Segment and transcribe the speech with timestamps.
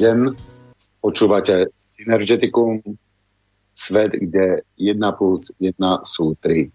[0.00, 0.32] deň.
[1.04, 2.80] Počúvate Synergeticum,
[3.76, 5.76] svet, kde 1 plus 1
[6.08, 6.72] sú 3.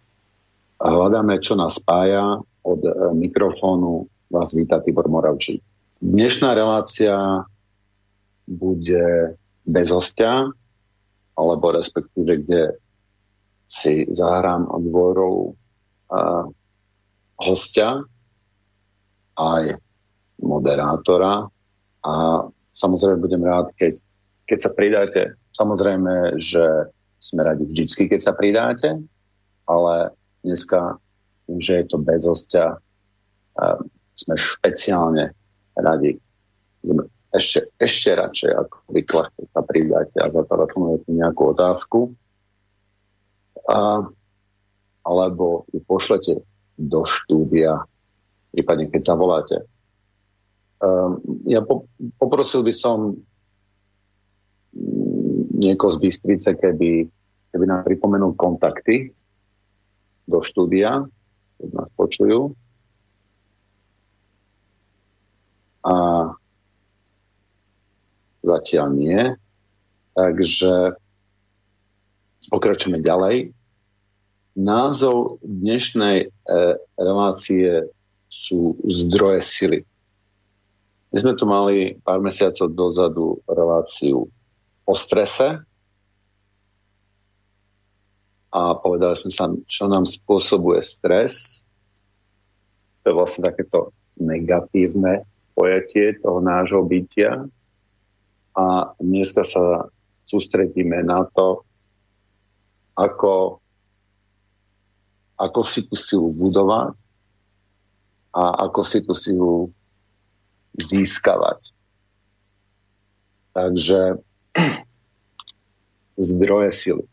[0.78, 2.38] A hľadáme, čo nás spája.
[2.66, 5.62] Od e, mikrofónu vás víta Tibor Moravčík.
[6.02, 7.46] Dnešná relácia
[8.46, 10.50] bude bez hostia,
[11.34, 12.62] alebo respektíve, kde
[13.66, 15.58] si zahrám dvorou
[16.14, 16.46] uh,
[17.42, 18.06] hostia,
[19.34, 19.82] aj
[20.38, 21.50] moderátora
[22.06, 22.14] a
[22.76, 23.96] samozrejme budem rád, keď,
[24.46, 25.22] keď sa pridáte.
[25.56, 26.92] Samozrejme, že
[27.24, 29.00] sme radi vždycky, keď sa pridáte,
[29.66, 30.12] ale
[30.44, 31.00] dneska,
[31.48, 32.78] tým, že je to bez hostia,
[34.14, 35.32] sme špeciálne
[35.80, 36.20] radi.
[37.36, 42.00] Ešte, ešte radšej, ako obvykle, keď sa pridáte a zatelefonujete nejakú otázku,
[43.66, 44.06] a,
[45.04, 46.34] alebo ju pošlete
[46.80, 47.84] do štúdia,
[48.56, 49.56] prípadne keď zavoláte
[51.46, 51.88] ja po,
[52.20, 53.16] poprosil by som
[54.76, 57.08] mm, niekoho z Bystrice, keby,
[57.56, 59.16] keby nám pripomenul kontakty
[60.28, 61.06] do štúdia,
[61.62, 62.52] keď nás počujú.
[65.86, 65.96] A
[68.42, 69.22] zatiaľ nie.
[70.16, 70.98] Takže
[72.50, 73.52] pokračujeme ďalej.
[74.56, 76.28] Názov dnešnej e,
[76.96, 77.92] relácie
[78.32, 79.80] sú zdroje sily.
[81.16, 84.28] My sme tu mali pár mesiacov dozadu reláciu
[84.84, 85.64] o strese
[88.52, 91.64] a povedali sme sa, čo nám spôsobuje stres.
[93.00, 95.24] To je vlastne takéto negatívne
[95.56, 97.48] pojatie toho nášho bytia.
[98.52, 99.88] A dneska sa
[100.28, 101.64] sústredíme na to,
[102.92, 103.64] ako,
[105.40, 106.92] ako si tú silu budovať
[108.36, 109.75] a ako si tú silu
[110.76, 111.72] získavať.
[113.56, 114.20] Takže
[116.30, 117.06] zdroje sily.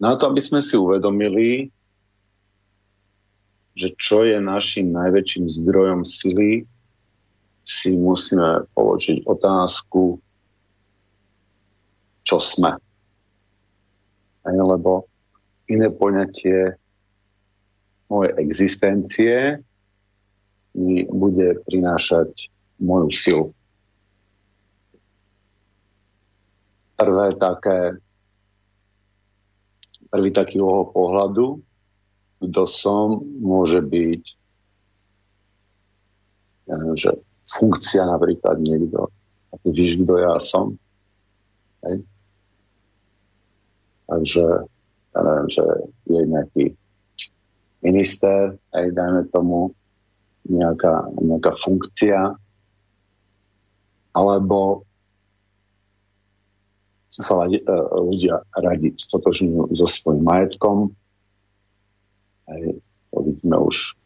[0.00, 1.68] Na to, aby sme si uvedomili,
[3.76, 6.64] že čo je našim najväčším zdrojom sily,
[7.70, 10.18] si musíme položiť otázku,
[12.26, 12.74] čo sme.
[14.40, 15.06] Aj, lebo
[15.70, 16.74] iné poňatie
[18.10, 19.34] mojej existencie
[20.74, 22.50] mi bude prinášať
[22.80, 23.46] moju silu.
[26.96, 27.96] Prvé také,
[30.12, 31.46] prvý taký uhol pohľadu,
[32.40, 34.40] kto som, môže byť
[36.70, 37.10] ja neviem, že
[37.42, 39.10] funkcia napríklad niekto.
[39.50, 40.78] A ty víš, kto ja som.
[41.82, 42.06] Hej?
[44.06, 44.46] Takže
[45.10, 45.64] ja neviem, že
[46.06, 46.64] je nejaký
[47.82, 49.74] minister, aj dajme tomu
[50.46, 52.38] nejaká, nejaká funkcia,
[54.10, 54.86] alebo
[57.10, 57.58] sa e,
[57.90, 60.76] ľudia radi stotožňujú so svojím majetkom.
[62.46, 62.62] Aj,
[63.10, 63.98] to vidíme už,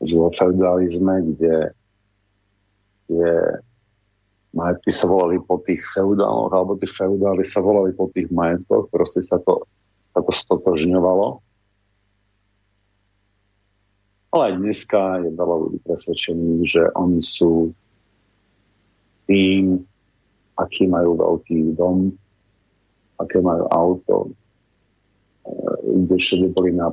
[0.00, 1.74] už vo feudalizme, kde,
[3.06, 3.30] kde
[4.54, 9.22] majetky sa volali po tých feudáloch, alebo tí feudáli sa volali po tých majetkoch, proste
[9.22, 9.66] sa to,
[10.14, 11.42] sa to stotožňovalo.
[14.30, 17.74] Ale aj dneska je veľa ľudí presvedčených, že oni sú
[20.60, 22.12] aký majú veľký dom,
[23.16, 24.30] aké majú auto, e,
[26.04, 26.92] kde všade boli na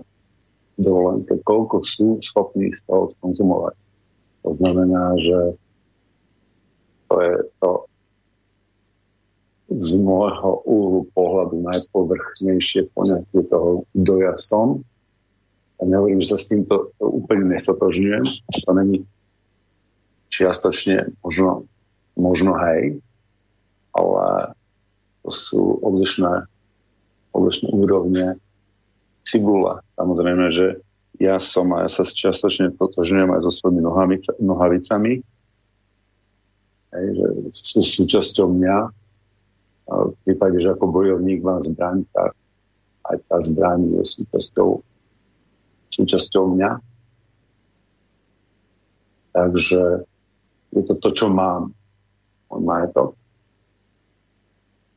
[0.80, 3.76] dovolenke, koľko sú schopní z toho skonzumovať.
[4.48, 5.40] To znamená, že
[7.12, 7.72] to je to
[9.68, 14.88] z môjho úhlu pohľadu najpovrchnejšie poňatie toho, kto ja som.
[15.78, 18.26] A nehovorím, že sa s týmto úplne nestotožňujem.
[18.64, 19.04] To není
[20.32, 21.68] čiastočne možno
[22.18, 22.98] Možno hej,
[23.98, 24.54] ale
[25.26, 26.46] to sú odlišné,
[27.34, 28.38] odlišné úrovne
[29.26, 29.82] cibula.
[29.98, 30.80] Samozrejme, že
[31.18, 35.26] ja som a ja sa čiastočne totožňujem aj so svojimi nohavica, nohavicami,
[36.94, 38.78] hej, že sú súčasťou mňa.
[39.88, 42.36] A v prípade, že ako bojovník mám zbraň, tak
[43.08, 44.70] aj tá zbraň je súčasťou,
[45.96, 46.72] súčasťou mňa.
[49.32, 49.82] Takže
[50.76, 51.72] je to to, čo mám
[52.52, 53.10] môj majetok.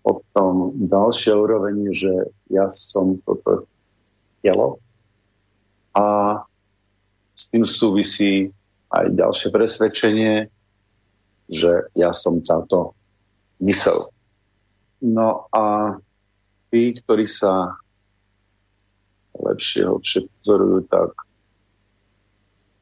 [0.00, 2.12] Potom ďalšia úroveň že
[2.48, 3.68] ja som toto
[4.40, 4.80] telo
[5.92, 6.40] a
[7.36, 8.52] s tým súvisí
[8.90, 10.34] aj ďalšie presvedčenie,
[11.48, 12.92] že ja som táto
[13.62, 14.10] mysel.
[15.00, 15.96] No a
[16.68, 17.80] tí, ktorí sa
[19.34, 21.16] lepšie, lepšie pozorujú, tak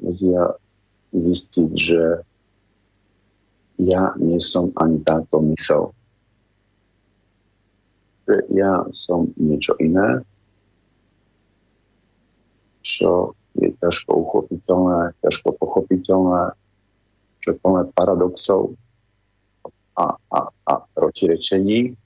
[0.02, 0.58] vedia
[1.14, 2.02] zistiť, že
[3.78, 5.94] ja nie som ani táto mysel.
[8.52, 10.22] Ja som niečo iné,
[12.84, 16.54] čo je ťažko uchopiteľné, ťažko pochopiteľné,
[17.42, 18.76] čo je plné paradoxov
[19.98, 21.98] a, a, a protirečení.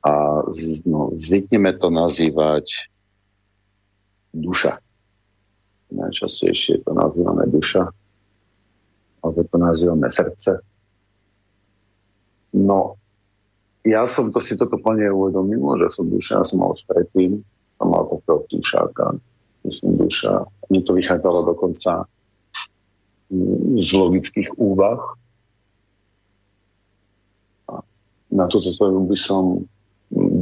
[0.00, 0.40] A
[0.88, 2.88] no, zvykneme to nazývať
[4.32, 4.80] duša.
[5.90, 7.90] Najčastejšie to nazývame duša,
[9.20, 10.62] alebo to nazývame srdce.
[12.56, 12.99] No,
[13.84, 17.40] ja som to si toto plne uvedomil, že som duša, ja som mal už predtým,
[17.80, 19.06] som mal takého dušáka,
[19.64, 20.44] myslím duša.
[20.68, 22.04] Mne to vychádzalo dokonca
[23.32, 25.16] mm, z logických úvah.
[27.72, 27.80] A
[28.28, 29.64] na túto tvoju by som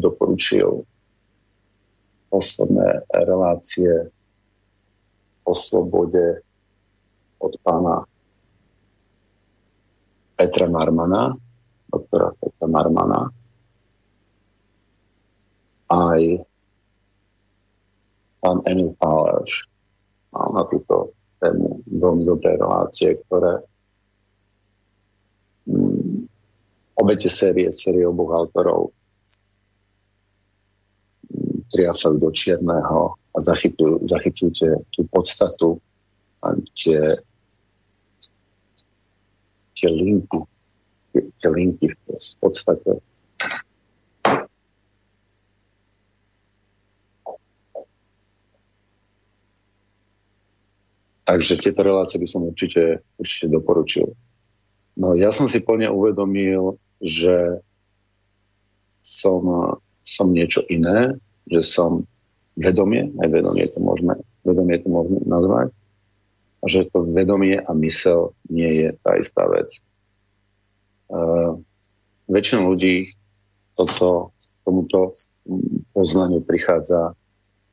[0.02, 0.82] doporučil
[2.28, 4.10] posledné relácie
[5.46, 6.44] o slobode
[7.38, 8.04] od pána
[10.36, 11.34] Petra Marmana,
[11.88, 13.32] doktora Petra Marmana,
[15.88, 16.44] aj
[18.44, 19.66] pán Emil Pálež
[20.30, 23.64] mal na túto tému veľmi dobré relácie, ktoré
[25.64, 26.28] mm,
[26.98, 28.92] obete série, série oboch autorov
[31.30, 35.80] mm, triafajú do čierneho a zachytujú, zachytujú tie, tú podstatu
[36.42, 37.00] a tie,
[39.78, 40.42] tie linky,
[41.48, 43.00] linky v podstate
[51.28, 54.16] Takže tieto relácie by som určite, určite doporučil.
[54.96, 57.60] No ja som si plne uvedomil, že
[59.04, 59.76] som,
[60.08, 62.08] som niečo iné, že som
[62.56, 65.68] vedomie, aj vedomie to môžeme, vedomie to môžeme nazvať,
[66.58, 69.84] a že to vedomie a mysel nie je tá istá vec.
[71.08, 71.56] Uh,
[72.28, 73.08] väčšina ľudí
[73.72, 75.16] toto, tomuto
[75.96, 77.16] poznaniu prichádza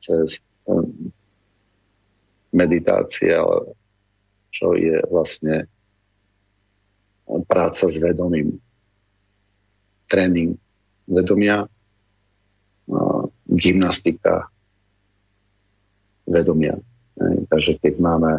[0.00, 0.40] cez
[2.56, 3.44] meditácia,
[4.48, 5.68] čo je vlastne
[7.46, 8.56] práca s vedomím.
[10.06, 10.56] Tréning
[11.04, 11.66] vedomia,
[13.50, 14.48] gymnastika
[16.24, 16.78] vedomia.
[17.50, 18.32] Takže keď máme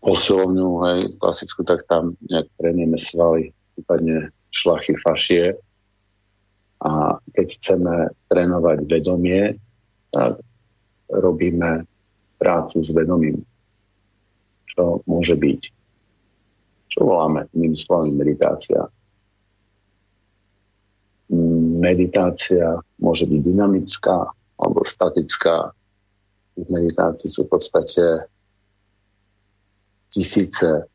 [0.00, 3.42] posilovňu, hej, klasickú, tak tam nejak trénujeme svaly,
[3.76, 5.60] prípadne šlachy, fašie.
[6.80, 7.94] A keď chceme
[8.32, 9.60] trénovať vedomie,
[10.08, 10.40] tak
[11.12, 11.84] robíme
[12.40, 13.44] prácu s vedomím.
[14.72, 15.60] Čo môže byť?
[16.90, 18.88] Čo voláme iným slovom meditácia?
[21.80, 25.70] Meditácia môže byť dynamická alebo statická.
[26.56, 28.04] Meditácii sú v podstate
[30.10, 30.90] tisíce,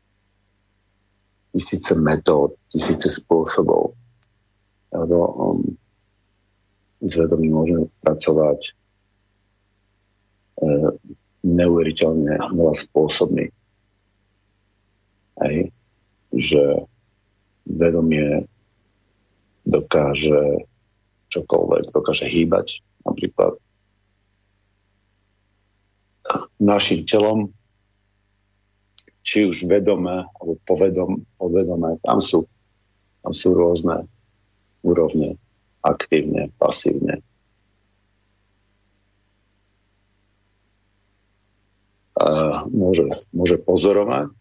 [1.52, 3.96] tisíce metód, tisíce spôsobov.
[4.92, 5.76] Alebo um,
[7.00, 8.70] s môžeme pracovať e,
[11.44, 13.46] neuveriteľne veľa spôsobmi.
[15.44, 15.56] Hej.
[16.32, 16.62] Že
[17.68, 18.48] vedomie
[19.66, 20.64] dokáže
[21.28, 23.58] čokoľvek, dokáže hýbať napríklad
[26.58, 27.54] našim telom,
[29.26, 32.46] či už vedomé alebo povedom, povedomé, tam sú,
[33.26, 34.06] tam sú rôzne
[34.86, 35.34] úrovne,
[35.82, 37.26] aktívne, pasívne.
[42.72, 44.32] môže, môže pozorovať,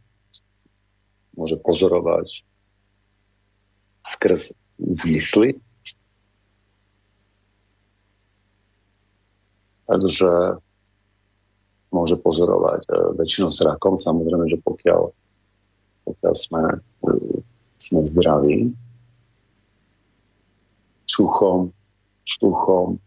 [1.36, 2.48] môže pozorovať
[4.06, 5.60] skrz zmysly.
[9.86, 10.63] Takže
[11.96, 15.02] môže pozorovať e, väčšinou rakom, samozrejme, že pokiaľ,
[16.04, 16.64] pokiaľ sme,
[17.08, 17.16] e,
[17.80, 18.75] sme zdraví,
[21.08, 21.72] čuchom,
[22.28, 23.00] štuchom,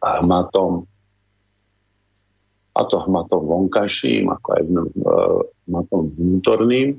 [0.00, 0.88] hmatom,
[2.72, 4.62] a to hmatom vonkajším, ako aj
[5.68, 6.96] hmatom vnútorným,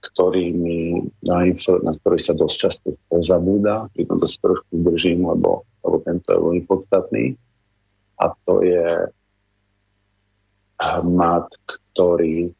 [0.00, 1.46] ktorými, na,
[1.84, 6.40] na ktorý sa dosť často pozabúda, pri tomto sa trošku zdržím, lebo, lebo tento je
[6.40, 7.24] veľmi podstatný.
[8.20, 9.08] A to je
[10.80, 12.50] hmat, ktorý,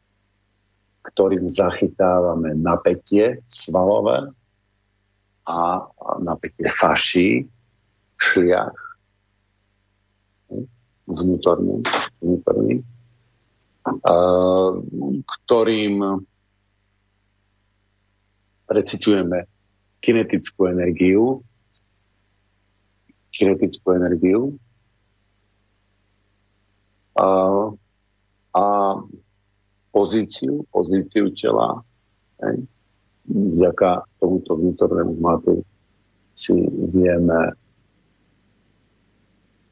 [1.01, 4.29] ktorým zachytávame napätie svalové
[5.49, 5.89] a
[6.21, 7.49] napätie faší,
[8.21, 8.77] šliach
[11.09, 11.81] vnútorným,
[12.21, 12.79] vnútorným
[15.25, 15.95] ktorým
[18.69, 19.49] recitujeme
[20.05, 21.41] kinetickú energiu,
[23.33, 24.41] kinetickú energiu.
[27.17, 27.25] A,
[28.51, 28.95] a
[29.91, 31.83] pozíciu, pozíciu tela,
[32.43, 32.67] hej,
[33.27, 35.63] vďaka tomuto vnútornému hmatu
[36.35, 36.55] si
[36.91, 37.55] vieme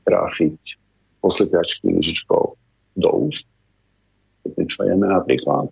[0.03, 0.79] trafiť
[1.19, 2.43] poslepiačky lyžičkou
[2.99, 3.47] do úst,
[4.43, 5.67] keď niečo jeme napríklad.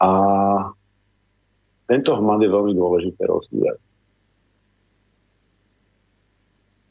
[0.00, 0.10] A
[1.88, 3.78] tento hmad je veľmi dôležité rozvíjať.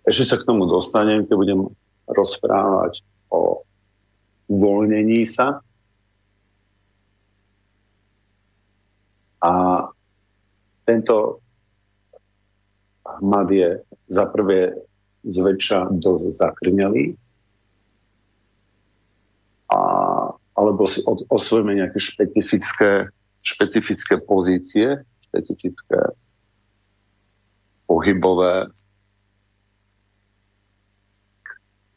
[0.03, 1.61] Ešte sa k tomu dostanem, keď budem
[2.11, 3.62] rozprávať o
[4.53, 5.65] uvoľnení sa.
[9.41, 9.51] A
[10.85, 11.41] tento
[13.03, 13.69] hmad je
[14.07, 14.77] za prvé
[15.23, 17.15] zväčša dosť zakrňalý,
[19.71, 19.79] a,
[20.53, 23.09] alebo si od, osvojíme nejaké špecifické,
[23.41, 26.13] špecifické pozície, špecifické
[27.87, 28.67] pohybové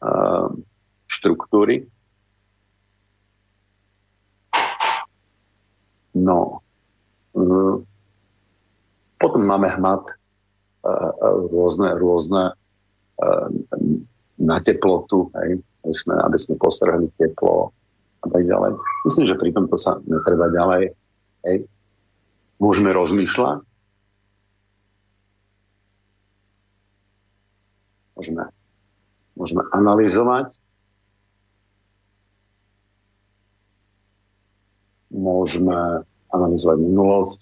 [0.03, 0.47] uh,
[1.07, 1.87] štruktúry.
[6.17, 6.65] No,
[7.37, 7.77] uh,
[9.21, 11.11] potom máme hmat uh,
[11.53, 12.57] rôzne, rôzne
[14.37, 17.73] na teplotu, hej, aby sme, aby sme postrhli teplo
[18.21, 18.77] a tak ďalej.
[19.09, 20.93] Myslím, že pri tomto sa netreba ďalej.
[21.41, 21.65] Hej.
[22.61, 23.61] Môžeme rozmýšľať,
[28.17, 28.43] môžeme,
[29.37, 30.57] môžeme analyzovať,
[35.11, 37.41] môžeme analyzovať minulosť,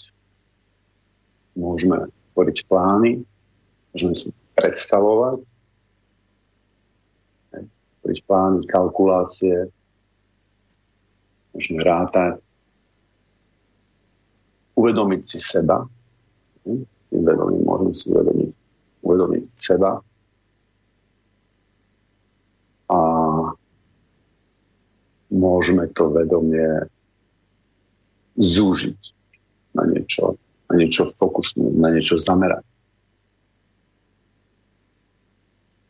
[1.57, 3.25] môžeme tvoriť plány,
[3.93, 5.41] môžeme si predstavovať,
[8.05, 9.73] robiť plány, kalkulácie,
[11.57, 12.37] môžeme rátať,
[14.77, 15.87] uvedomiť si seba,
[16.63, 16.85] tým
[17.65, 18.51] môžeme si uvedomiť,
[19.01, 20.03] uvedomiť seba
[22.91, 22.99] a
[25.33, 26.85] môžeme to vedomie
[28.35, 28.99] zúžiť
[29.75, 30.39] na niečo,
[30.71, 32.63] na niečo fokusnúť, na niečo zamerať.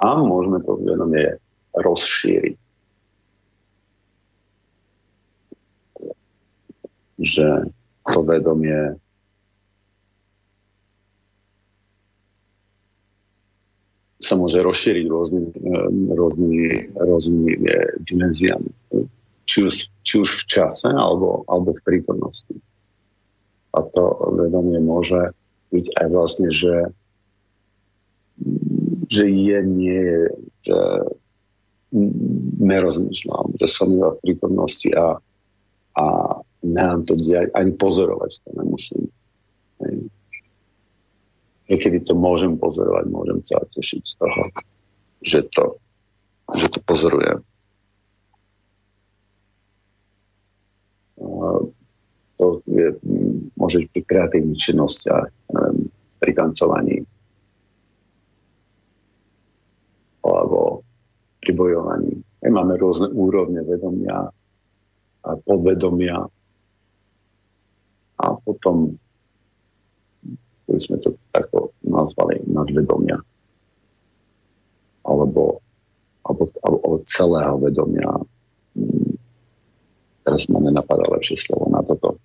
[0.01, 1.41] A môžeme to vedomie
[1.73, 2.57] rozšíriť.
[7.15, 7.47] Že
[8.05, 8.99] to vedomie
[14.25, 15.49] sa môže rozšíriť rôznymi,
[16.17, 16.65] rôznymi,
[16.97, 17.51] rôznymi
[18.09, 18.69] dimenziami.
[19.45, 22.55] Či už, či už v čase, alebo, alebo v prítomnosti.
[23.75, 25.35] A to vedomie môže
[25.69, 26.89] byť aj vlastne, že,
[29.05, 30.21] že je, nie je,
[30.65, 30.79] že
[32.59, 35.21] nerozmýšľam, že som iba v prítomnosti a,
[35.95, 36.05] a
[36.65, 39.03] nemám to diať, ani pozorovať to nemusím.
[39.83, 39.95] Hej.
[42.05, 44.41] To môžem pozorovať, môžem sa tešiť z toho,
[45.25, 45.81] že to,
[46.53, 47.41] že to pozorujem.
[51.15, 52.87] To je,
[53.55, 55.27] môže byť pri kreatívnych činnostiach,
[56.19, 56.99] pri tancovaní,
[60.25, 60.83] alebo
[61.39, 62.13] pri bojovaní.
[62.45, 64.29] Máme rôzne úrovne vedomia
[65.25, 66.29] a podvedomia
[68.15, 68.93] a potom
[70.65, 73.17] by sme to takto nazvali nadvedomia
[75.05, 75.61] alebo,
[76.25, 78.09] alebo, alebo celého vedomia.
[80.25, 82.17] Teraz ma nenapadá lepšie slovo na toto.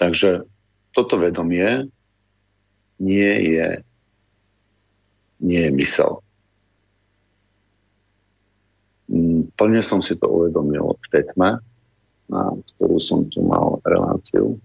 [0.00, 0.44] Takže
[0.92, 1.88] toto vedomie
[3.00, 3.68] nie je,
[5.40, 6.20] nie je mysel.
[9.08, 11.60] Mm, plne som si to uvedomil v tej tme,
[12.28, 12.42] na
[12.76, 14.60] ktorú som tu mal reláciu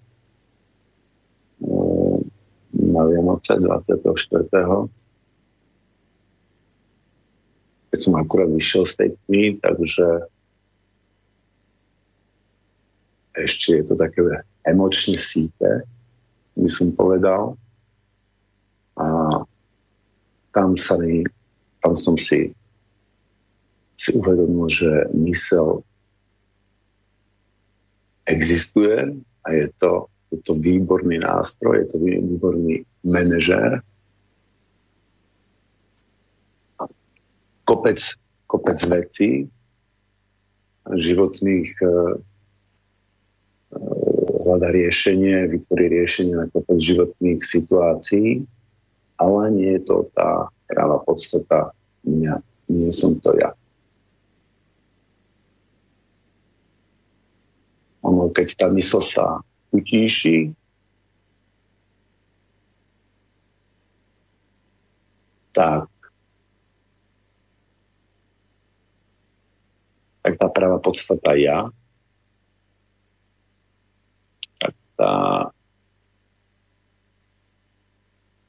[1.63, 2.19] mm,
[2.75, 4.91] na Vianoce 24.
[7.95, 10.27] Keď som akurát vyšiel z tej tmy, takže
[13.39, 14.19] ešte je to také
[14.67, 15.87] emočne síte,
[16.59, 17.55] by som povedal.
[18.99, 19.07] A
[20.51, 21.23] tam, sa mi,
[21.79, 22.51] tam som si,
[23.95, 25.79] si uvedomil, že mysel
[28.27, 33.79] existuje a je to, je to výborný nástroj, je to výborný manažér.
[37.65, 37.99] Kopec,
[38.45, 39.49] kopec vecí
[40.85, 42.13] životných eh,
[44.45, 48.45] hľada riešenie, vytvorí riešenie na kopec životných situácií,
[49.17, 51.73] ale nie je to tá práva podstata
[52.05, 52.45] mňa.
[52.69, 53.53] Nie som to ja.
[58.05, 59.41] Ono, keď tá mysl sa
[59.73, 60.53] utíši,
[65.53, 65.89] tak
[70.25, 71.69] tak tá práva podstata ja,
[74.57, 75.13] tak tá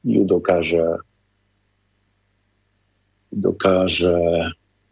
[0.01, 1.05] ju dokáže
[3.29, 4.17] dokáže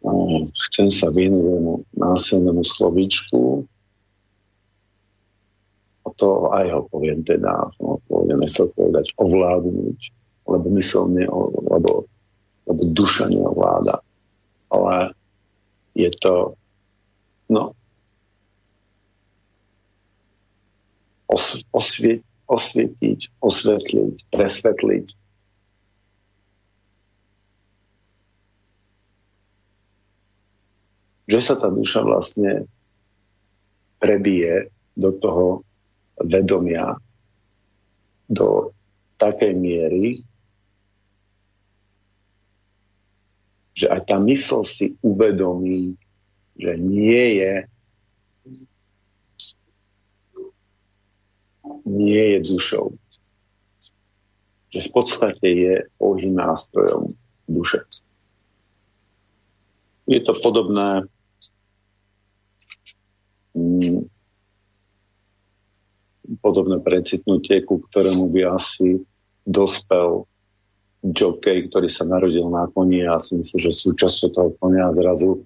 [0.05, 3.65] no, chcem sa vyhnúť násilnému slovíčku
[6.05, 9.99] a to aj ho poviem teda, som ho poviem, nechcel povedať ovládnuť,
[10.45, 11.25] lebo mysel ne,
[11.65, 12.05] lebo,
[12.69, 14.05] lebo duša neovláda.
[14.69, 15.17] Ale
[15.97, 16.53] je to
[17.49, 17.73] no.
[21.25, 25.05] Os, osvie, osvietiť, osvetliť, presvetliť.
[31.25, 32.69] Že sa tá duša vlastne
[33.97, 35.65] prebije do toho
[36.21, 37.01] vedomia
[38.29, 38.73] do
[39.17, 40.21] takej miery,
[43.75, 45.99] že aj tá mysl si uvedomí,
[46.55, 47.53] že nie je
[51.85, 52.97] nie je dušou.
[54.73, 57.13] Že v podstate je pouhým nástrojom
[57.45, 57.85] duše.
[60.09, 61.05] Je to podobné
[63.53, 64.09] mm,
[66.41, 69.01] podobné precitnutie, ku ktorému by asi
[69.45, 70.25] dospel
[71.05, 75.45] jockey, ktorý sa narodil na koni a si myslím, že súčasťou toho konia zrazu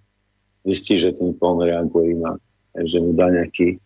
[0.65, 2.39] zistí, že ten kon reaguje inak.
[2.76, 3.80] Že mu dá nejaký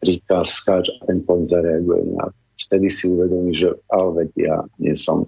[0.00, 2.32] príkaz, skáč a ten kon zareaguje inak.
[2.60, 5.24] Vtedy si uvedomí, že ale ja nie som,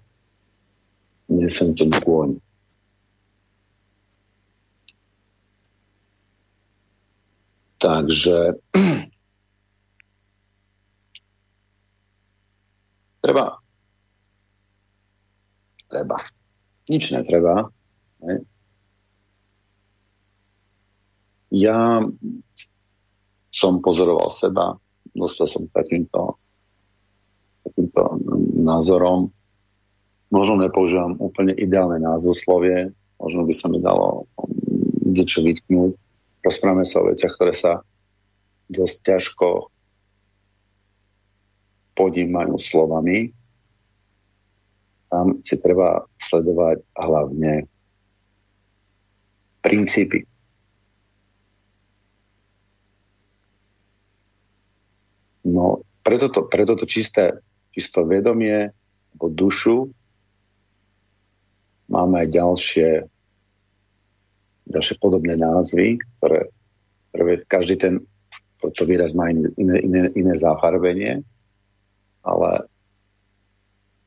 [1.29, 2.37] nie som ten kôň.
[7.83, 8.63] Takže
[13.25, 13.63] treba
[15.93, 16.17] treba.
[16.89, 17.69] Nič netreba.
[21.53, 22.01] Ja
[23.53, 24.81] som pozoroval seba,
[25.13, 26.41] dostal som takýmto,
[27.69, 28.03] takýmto
[28.65, 29.29] názorom.
[30.33, 34.25] Možno nepoužívam úplne ideálne názvoslovie, možno by sa mi dalo
[35.05, 35.93] niečo vytknúť,
[36.41, 37.85] rozprávame sa o veciach, ktoré sa
[38.73, 39.69] dosť ťažko
[41.93, 43.37] podímajú slovami.
[45.13, 47.69] Tam si treba sledovať hlavne
[49.63, 50.27] princípy.
[55.47, 57.43] No, preto to, preto to čisté,
[57.75, 58.75] čisto vedomie
[59.15, 59.91] alebo dušu
[61.91, 62.91] máme aj ďalšie
[64.63, 66.49] ďalšie podobné názvy, ktoré,
[67.11, 67.95] ktoré každý ten
[68.63, 71.27] to výraz má iné, iné, iné zafarbenie,
[72.23, 72.71] ale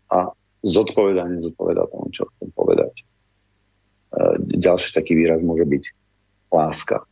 [0.07, 0.31] a
[0.63, 3.03] zodpovedanie zodpoveda tomu, čo chcem povedať.
[4.15, 5.83] E, ďalší taký výraz môže byť
[6.47, 7.03] láska.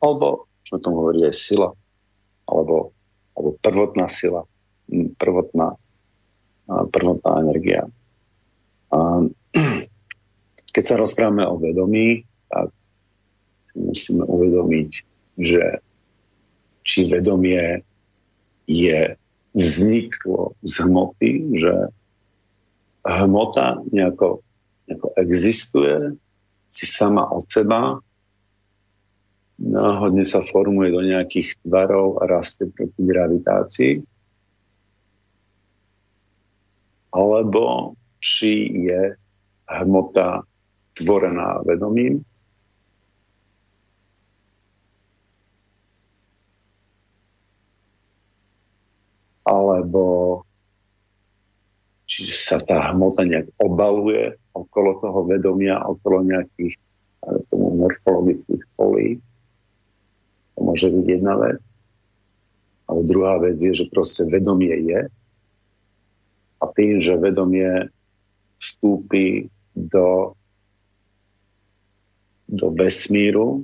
[0.00, 1.68] Alebo, čo tomu hovorí, aj sila,
[2.48, 2.96] alebo,
[3.36, 4.48] alebo prvotná sila,
[5.20, 5.76] prvotná,
[6.88, 7.84] prvotná energia.
[8.88, 9.28] A,
[10.74, 12.72] keď sa rozprávame o vedomí, tak
[13.68, 14.90] si musíme uvedomiť,
[15.36, 15.84] že
[16.80, 17.84] či vedomie
[18.64, 19.20] je
[19.52, 21.72] vzniklo z hmoty, že
[23.04, 24.44] hmota nejako,
[24.88, 26.16] nejako existuje
[26.70, 27.98] si sama od seba,
[29.60, 33.94] náhodne sa formuje do nejakých tvarov a rastie proti gravitácii,
[37.10, 39.16] alebo či je
[39.66, 40.46] hmota
[40.94, 42.22] tvorená vedomím.
[49.42, 50.04] Alebo
[52.10, 56.74] či sa tá hmota nejak obaluje okolo toho vedomia, okolo nejakých
[57.46, 59.22] tomu morfologických polí.
[60.58, 61.62] To môže byť jedna vec.
[62.90, 65.06] Ale druhá vec je, že proste vedomie je
[66.58, 67.86] a tým, že vedomie
[68.58, 69.46] vstúpi
[69.78, 70.34] do
[72.50, 73.62] do vesmíru,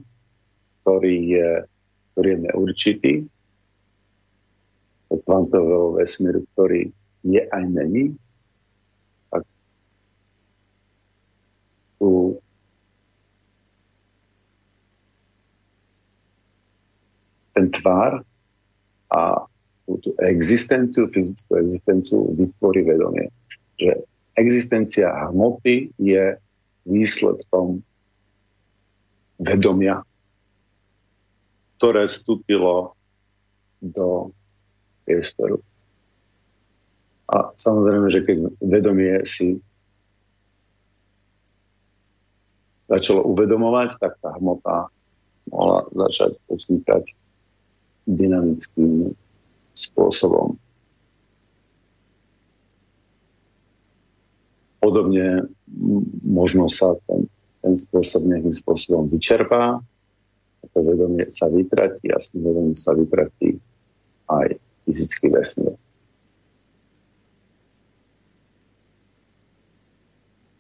[0.87, 1.51] ktorý je,
[2.15, 3.15] ktorý je neurčitý,
[5.11, 6.95] do kvantového vesmíru, ktorý
[7.27, 8.15] je aj není,
[11.97, 12.39] tu
[17.57, 18.21] ten tvár
[19.09, 19.49] a
[19.87, 23.33] tú existenciu, fyzickú existenciu vytvorí vedomie.
[23.81, 24.05] Že
[24.37, 26.37] existencia hmoty je
[26.85, 27.81] výsledkom
[29.41, 30.05] vedomia,
[31.81, 32.93] ktoré vstúpilo
[33.81, 34.35] do
[35.09, 35.63] priestoru.
[37.27, 39.59] A samozrejme, že keď vedomie si
[42.87, 44.91] začalo uvedomovať, tak tá hmota
[45.51, 47.15] mohla začať vznikať
[48.07, 49.15] dynamickým
[49.75, 50.59] spôsobom.
[54.79, 55.51] Podobne
[56.23, 57.27] možno sa ten,
[57.63, 59.83] ten spôsob nejakým spôsobom vyčerpá,
[60.71, 63.59] to vedomie sa vytratí a s tým vedomím sa vytratí
[64.31, 65.75] aj fyzický vesmír.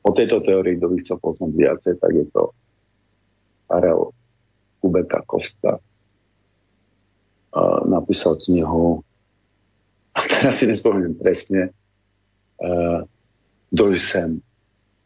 [0.06, 2.54] O tejto teórii, kto by chcel poznať viacej, tak je to
[3.66, 4.14] Karel
[4.78, 5.82] Kubeka Kosta.
[7.50, 9.02] Uh, napísal knihu,
[10.14, 11.74] a teraz si nespomínam presne,
[12.62, 13.02] uh,
[13.74, 14.38] kto sem.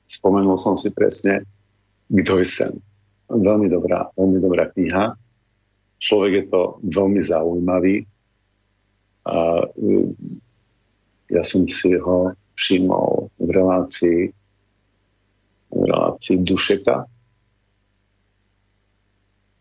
[0.04, 1.48] Spomenul som si presne,
[2.12, 2.76] kto sem.
[3.30, 5.16] Veľmi dobrá, veľmi dobrá kniha.
[5.96, 8.04] Človek je to veľmi zaujímavý.
[9.24, 10.08] A, uh,
[11.30, 14.20] ja som si ho všimol v relácii
[16.20, 16.96] v relácii Dušeka.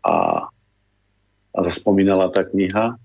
[0.04, 0.14] A,
[1.56, 2.96] a zaspomínala tá kniha.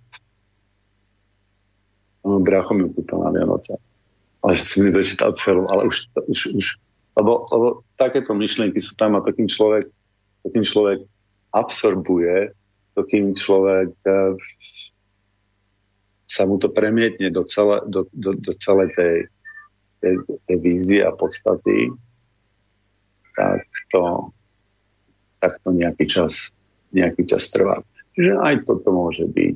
[2.23, 3.79] No, brácho mi kúpil na Vianoce.
[4.43, 6.65] Ale som mi dočítal celú, ale už, už, už
[7.15, 9.87] lebo, lebo takéto myšlienky sú tam a takým človek,
[10.43, 10.99] takým človek
[11.55, 12.51] absorbuje,
[12.91, 14.35] takým človek uh,
[16.27, 19.15] sa mu to premietne do, celé, do, do, do celej tej,
[20.03, 21.95] tej, tej vízie a podstaty
[23.35, 24.31] tak to,
[25.43, 26.55] tak to nejaký čas,
[26.95, 27.83] nejaký čas trvá.
[28.15, 29.55] Čiže aj toto môže byť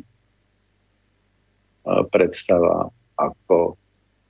[2.11, 3.79] predstava, ako,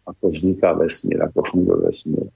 [0.08, 2.28] ako vzniká vesmír, ako funguje vesmír.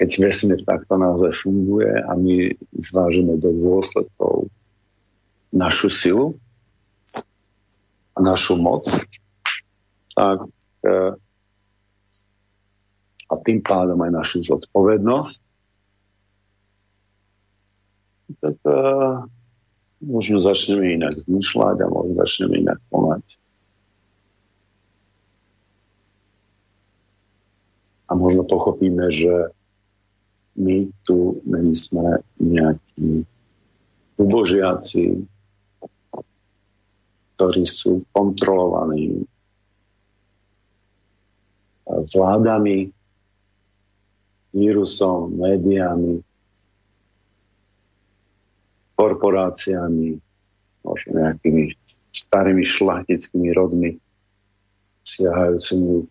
[0.00, 4.48] Keď vesmír takto naozaj funguje a my zvážime do dôsledkov
[5.52, 6.26] našu silu
[8.16, 8.86] a našu moc,
[10.14, 10.40] tak
[10.86, 11.14] e,
[13.30, 15.40] a tým pádom aj našu zodpovednosť,
[18.38, 19.26] tak uh,
[20.00, 23.24] možno začneme inak zmýšľať a možno začneme inak konať.
[28.10, 29.54] A možno pochopíme, že
[30.58, 33.22] my tu není sme nejakí
[34.18, 35.24] ubožiaci,
[37.38, 39.24] ktorí sú kontrolovaní
[41.86, 42.92] vládami,
[44.50, 46.20] vírusom, médiami,
[49.00, 50.20] korporáciami,
[50.84, 51.72] možno nejakými
[52.12, 53.96] starými šlachtickými rodmi,
[55.08, 56.04] siahajúcimi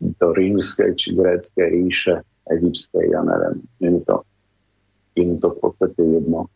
[0.00, 2.14] do rímskej či gréckej ríše,
[2.48, 3.60] egyptskej, ja neviem.
[3.76, 4.24] Je mi to,
[5.12, 6.48] je mi to v podstate jedno.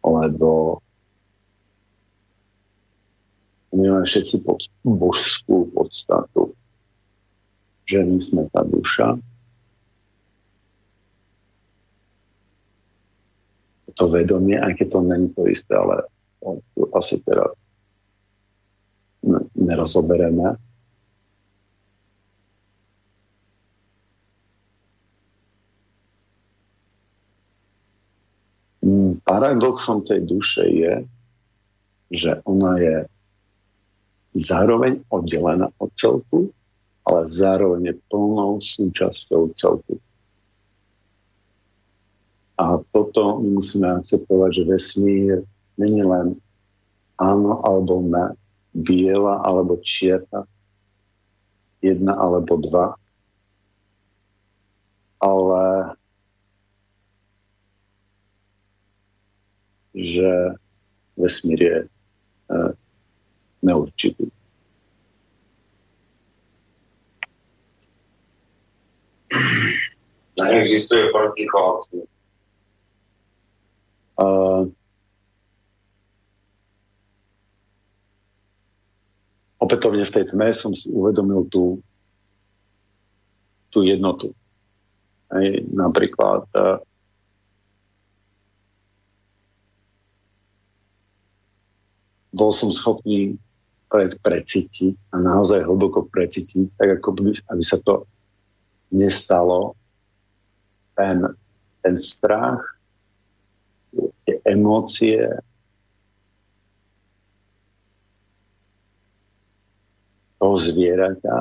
[0.00, 0.80] Lebo
[3.76, 6.56] my máme všetci pod, božskú podstatu,
[7.84, 9.20] že my sme tá duša,
[13.94, 16.06] to vedomie, aj keď to není to isté, ale
[16.40, 17.52] to asi teraz
[19.54, 20.56] nerozobereme.
[28.80, 30.94] Mm, paradoxom tej duše je,
[32.10, 32.96] že ona je
[34.34, 36.50] zároveň oddelená od celku,
[37.04, 40.00] ale zároveň plnou súčasťou celku.
[42.60, 45.48] A toto my musíme akceptovať, že vesmír
[45.80, 46.36] není len
[47.16, 48.36] áno alebo ne,
[48.76, 50.44] biela alebo čierna,
[51.80, 53.00] jedna alebo dva,
[55.24, 55.96] ale
[59.96, 60.60] že
[61.16, 61.88] vesmír je e,
[63.64, 64.28] neurčitý.
[70.36, 72.04] Neexistuje protichodný.
[74.20, 74.68] Uh,
[79.56, 81.80] opätovne v tej tme som si uvedomil tú,
[83.72, 84.36] tú jednotu.
[85.32, 86.84] Hej, napríklad uh,
[92.34, 93.40] bol som schopný
[93.90, 98.06] pred, precítiť a naozaj hlboko precítiť, tak ako by, aby sa to
[98.90, 99.78] nestalo,
[100.98, 101.24] ten,
[101.82, 102.79] ten strach,
[104.50, 105.22] emócie,
[110.40, 111.36] toho zvieraťa,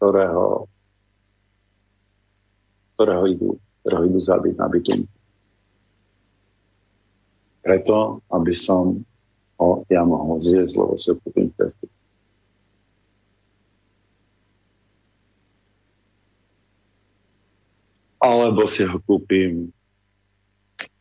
[0.00, 0.64] ktorého,
[2.96, 3.50] ktorého idú,
[3.84, 5.16] ktorého idú zabiť na bytunku.
[7.60, 9.04] Preto, aby som
[9.60, 11.84] ho ja mohol zjesť, lebo si kúpim cestu.
[18.18, 19.68] Alebo si ho kúpim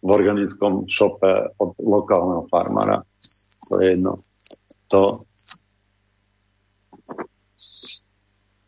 [0.07, 3.03] v organickom šope od lokálneho farmára.
[3.67, 4.15] To je jedno.
[4.87, 5.19] To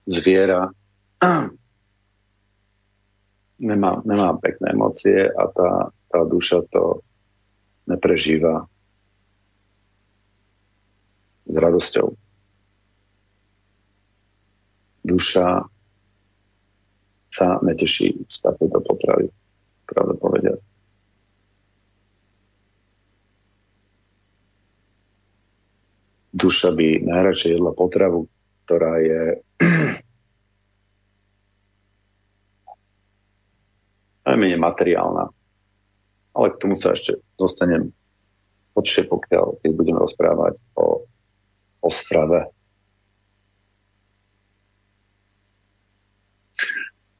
[0.03, 0.67] zviera
[3.71, 7.07] nemá, nemá pekné emócie a tá, tá duša to
[7.87, 8.67] neprežíva
[11.47, 12.07] s radosťou.
[15.07, 15.47] Duša
[17.31, 19.31] sa neteší z takéto potravy,
[19.87, 20.68] pravda povedať.
[26.29, 28.29] Duša by najradšej jedla potravu,
[28.65, 29.41] ktorá je
[34.29, 35.33] najmenej materiálna.
[36.37, 37.89] Ale k tomu sa ešte dostanem
[38.77, 41.09] počne, pokiaľ keď budeme rozprávať o,
[41.81, 42.53] o strave.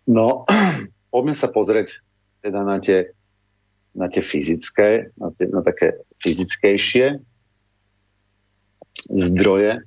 [0.06, 0.46] No,
[1.14, 1.98] poďme sa pozrieť
[2.46, 3.10] teda na tie,
[3.98, 7.26] na tie fyzické, na, tie, na také fyzickejšie
[9.10, 9.82] zdroje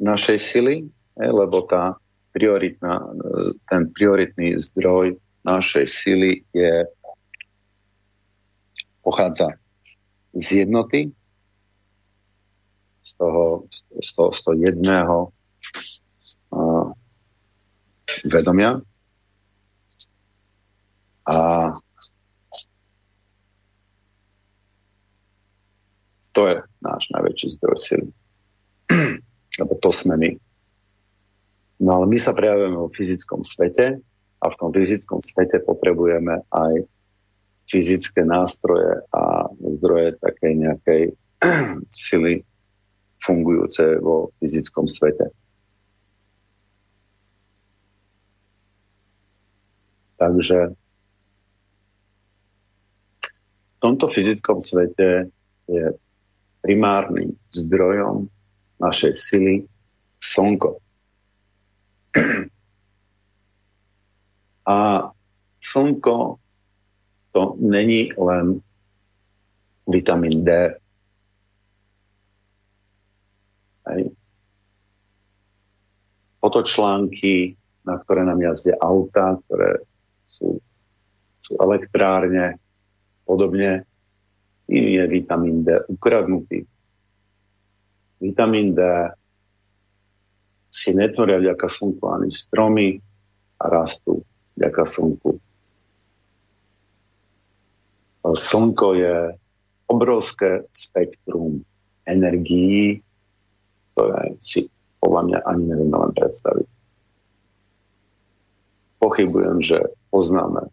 [0.00, 0.74] našej sily,
[1.16, 1.96] lebo tá
[2.34, 3.00] prioritná,
[3.70, 6.84] ten prioritný zdroj našej sily je
[9.04, 9.54] pochádza
[10.34, 11.12] z jednoty,
[13.04, 13.68] z toho,
[14.00, 15.16] z toho, z toho jedného
[16.50, 16.88] uh,
[18.24, 18.80] vedomia.
[21.28, 21.36] A
[26.34, 28.08] to je náš najväčší zdroj sily.
[29.62, 30.30] Lebo to sme my.
[31.78, 34.02] No ale my sa prejavujeme vo fyzickom svete
[34.42, 36.90] a v tom fyzickom svete potrebujeme aj
[37.70, 41.02] fyzické nástroje a zdroje takej nejakej
[42.04, 42.44] sily
[43.22, 45.32] fungujúce vo fyzickom svete.
[50.20, 50.58] Takže
[53.74, 55.28] v tomto fyzickom svete
[55.68, 55.84] je
[56.64, 58.32] primárnym zdrojom
[58.80, 59.68] našej sily
[60.16, 60.80] slnko.
[64.64, 64.78] A
[65.60, 66.40] slnko
[67.36, 68.64] to není len
[69.84, 70.72] vitamín D.
[73.84, 74.16] Hej.
[76.40, 79.84] Fotočlánky, na ktoré nám jazdia auta, ktoré
[80.24, 80.56] sú,
[81.44, 82.56] sú elektrárne,
[83.28, 83.84] podobne,
[84.68, 86.64] im je vitamín D ukradnutý.
[88.20, 88.80] Vitamín D
[90.74, 92.98] si netvoria vďaka slnku ani stromy
[93.60, 94.26] a rastú
[94.58, 95.30] vďaka slnku.
[98.24, 99.16] Slnko je
[99.86, 101.62] obrovské spektrum
[102.08, 103.04] energií,
[103.92, 104.66] ktoré si
[104.98, 106.68] podľa mňa ani nevieme len predstaviť.
[108.98, 110.72] Pochybujem, že poznáme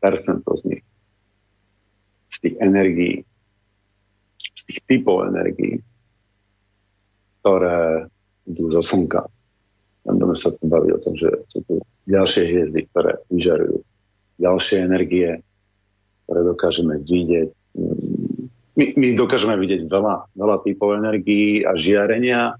[0.00, 0.84] percento z nich,
[2.38, 3.16] z tých energií,
[4.38, 5.82] z tých typov energií,
[7.42, 8.06] ktoré
[8.46, 9.26] idú zo slnka.
[10.06, 11.74] Budeme sa tu baviť o tom, že sú tu
[12.06, 13.82] ďalšie hviezdy, ktoré vyžarujú
[14.38, 15.42] ďalšie energie,
[16.24, 17.48] ktoré dokážeme vidieť.
[18.78, 22.54] My, my dokážeme vidieť veľa, veľa typov energií a žiarenia,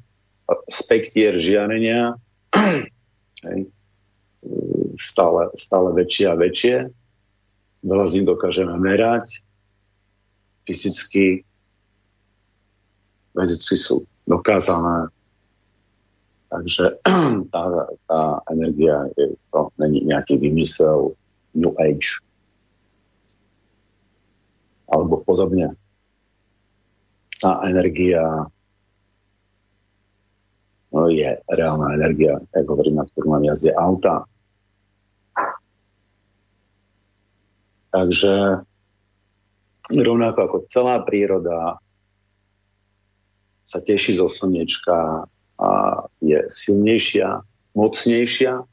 [0.67, 2.19] spektier žiarenia,
[3.47, 3.71] hej,
[4.99, 6.77] stále, stále väčšie a väčšie.
[7.87, 9.47] Veľa z nich dokážeme merať.
[10.69, 11.49] Fyzicky,
[13.33, 15.09] vedecky sú dokázané.
[16.53, 17.01] Takže
[17.53, 17.63] tá,
[18.05, 18.21] tá
[18.53, 21.17] energia je, to není nejaký vymysel
[21.57, 22.21] New Age
[24.93, 25.73] alebo podobne.
[27.41, 28.49] Tá energia
[30.93, 34.25] no, je reálna energia, ako hovorím, na ktorú mám jazdie auta.
[37.89, 38.65] Takže
[39.93, 41.81] rovnako ako celá príroda
[43.69, 45.71] sa teší zo slnečka a
[46.25, 47.45] je silnejšia,
[47.77, 48.65] mocnejšia.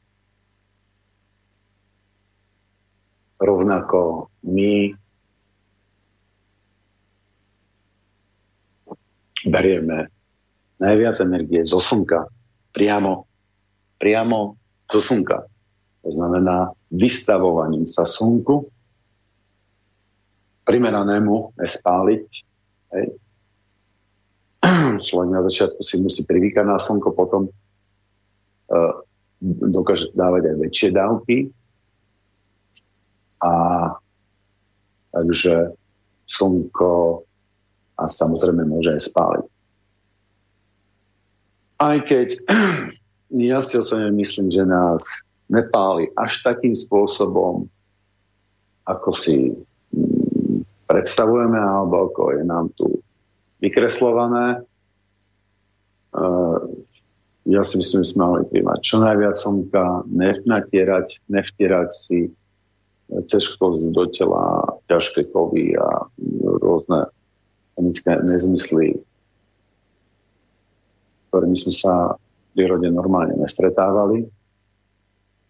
[3.36, 4.96] Rovnako my
[9.44, 10.08] berieme
[10.80, 12.32] najviac energie zo slnka,
[12.72, 13.28] priamo,
[14.00, 14.56] priamo
[14.88, 15.44] zo slnka.
[16.06, 18.72] To znamená vystavovaním sa slnku,
[20.66, 22.26] primeranému nespáliť.
[22.92, 23.06] Hej.
[25.06, 28.94] Človek na začiatku si musí privykať na slnko, potom uh,
[29.70, 31.36] dokáže dávať aj väčšie dávky.
[33.38, 33.52] A
[35.14, 35.78] takže
[36.26, 37.22] slnko
[37.96, 39.46] a samozrejme môže aj spáliť.
[41.76, 42.28] Aj keď
[43.48, 47.70] ja si osobne myslím, že nás nepáli až takým spôsobom,
[48.82, 49.54] ako si
[50.86, 53.02] predstavujeme alebo ako je nám tu
[53.62, 54.62] vykreslované.
[56.16, 56.86] Uh,
[57.46, 60.06] ja si myslím, že sme mali príjmať čo najviac slnka,
[60.46, 62.34] natierať, nevtierať si
[63.06, 63.54] cez
[63.94, 66.10] do tela ťažké kovy a
[66.42, 67.06] rôzne
[67.78, 68.98] chemické nezmysly,
[71.30, 74.26] ktorými sme sa v prírode normálne nestretávali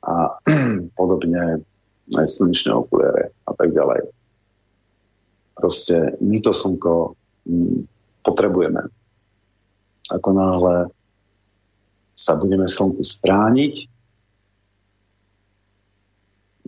[0.05, 0.37] a
[1.01, 1.65] podobne
[2.13, 4.16] aj slnečné okuliare a tak ďalej.
[5.57, 7.17] Proste my to slnko
[7.49, 7.89] mm,
[8.21, 8.93] potrebujeme.
[10.13, 10.93] Ako náhle
[12.13, 13.75] sa budeme slnku strániť,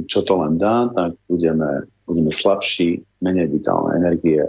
[0.09, 4.42] čo to len dá, tak budeme, budeme slabší, menej vitálnej energie,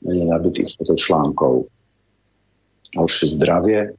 [0.00, 1.68] menej nabitých článkov,
[2.96, 3.94] horšie zdravie,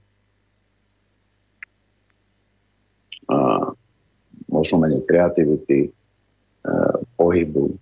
[4.58, 5.90] možno menej kreativity, e,
[7.14, 7.78] pohybu,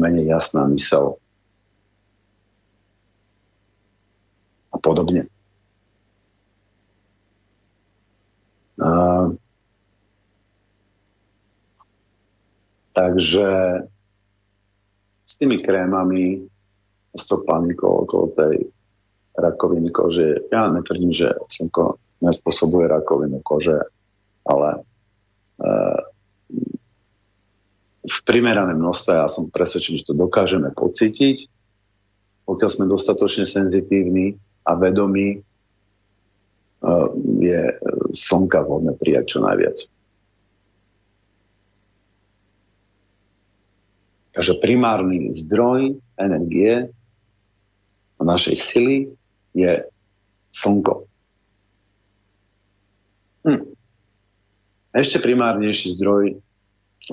[0.00, 1.20] menej jasná mysel
[4.72, 5.28] a podobne.
[13.00, 13.48] takže
[15.24, 16.44] s tými krémami,
[17.16, 18.54] s tou panikou okolo tej
[19.40, 23.80] rakoviny kože, ja netvrdím, že slnko nespôsobuje rakovinu kože,
[24.44, 24.80] ale e,
[28.00, 31.48] v primerané množstve ja som presvedčený, že to dokážeme pocítiť,
[32.48, 35.44] pokiaľ sme dostatočne senzitívni a vedomí
[37.44, 37.62] je
[38.08, 39.76] slnka vhodné prijať čo najviac.
[44.32, 46.88] Takže primárny zdroj energie
[48.20, 48.96] našej sily
[49.56, 49.84] je
[50.54, 51.08] slnko.
[53.44, 53.64] Hm.
[54.94, 56.38] Ešte primárnejší zdroj,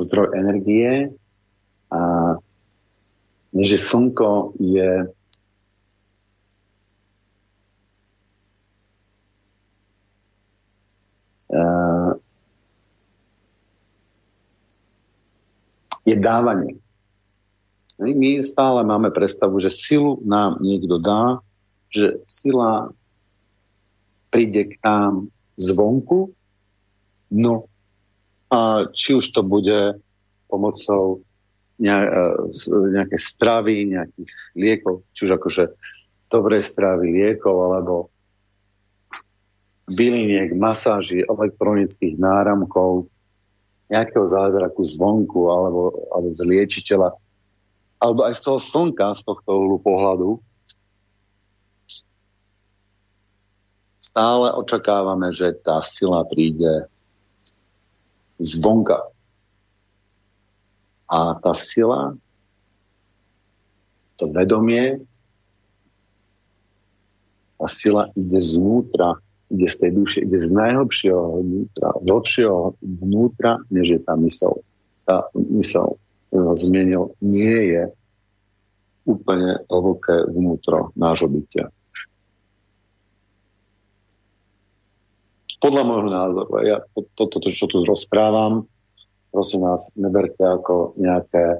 [0.03, 1.13] zdroj energie
[1.91, 2.01] a
[3.53, 5.07] je slnko je
[16.07, 16.79] je dávanie.
[17.99, 21.43] My stále máme predstavu, že silu nám niekto dá,
[21.91, 22.95] že sila
[24.31, 26.31] príde k nám zvonku,
[27.33, 27.67] no
[28.47, 29.99] a či už to bude
[30.47, 31.19] pomocou
[31.79, 31.91] e,
[32.95, 35.63] nejaké stravy, nejakých liekov, či už akože
[36.31, 37.95] dobrej stravy, liekov, alebo
[39.87, 43.07] byliniek, masáži, elektronických náramkov,
[43.87, 47.15] nejakého zázraku zvonku alebo, alebo z liečiteľa,
[48.03, 50.43] alebo aj z toho slnka, z tohto pohľadu,
[53.95, 56.87] stále očakávame, že tá sila príde
[58.39, 59.01] zvonka.
[61.07, 62.15] A tá sila,
[64.19, 65.01] to vedomie,
[67.57, 69.17] tá sila ide znútra
[69.47, 74.59] ide z tej duše, ide z najhlbšieho vnútra, hlbšieho vnútra, než je tá mysel.
[75.07, 75.95] Tá mysel,
[76.29, 77.83] ktorú zmienil, nie je
[79.07, 81.71] úplne hlboké vnútro nášho bytia.
[85.57, 88.69] Podľa môjho názoru, ja toto, to, čo tu rozprávam,
[89.33, 91.59] prosím vás, neberte ako nejaké e,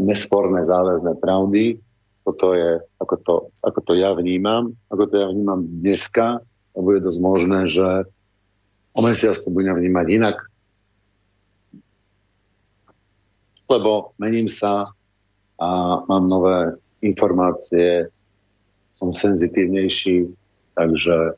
[0.00, 1.76] nesporné záväzné pravdy.
[2.24, 6.40] Toto je, ako to, ako to ja vnímam, ako to ja vnímam dneska,
[6.72, 8.08] a bude dosť možné, že
[8.96, 10.36] o mesiac to budem vnímať inak.
[13.68, 14.88] Lebo mením sa
[15.60, 15.68] a
[16.08, 18.08] mám nové informácie,
[18.92, 20.28] som senzitívnejší,
[20.76, 21.36] takže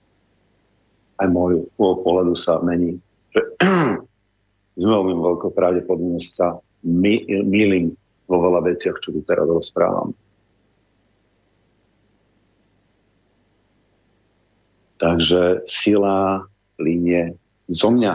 [1.19, 2.99] aj môj pohľadu sa mení.
[3.35, 3.41] Že
[4.81, 7.15] s veľmi veľkou pravdepodobnosť sa my,
[8.25, 10.13] vo veľa veciach, čo tu teraz rozprávam.
[15.01, 16.49] Takže sila
[16.81, 17.37] línie
[17.69, 18.15] zo mňa.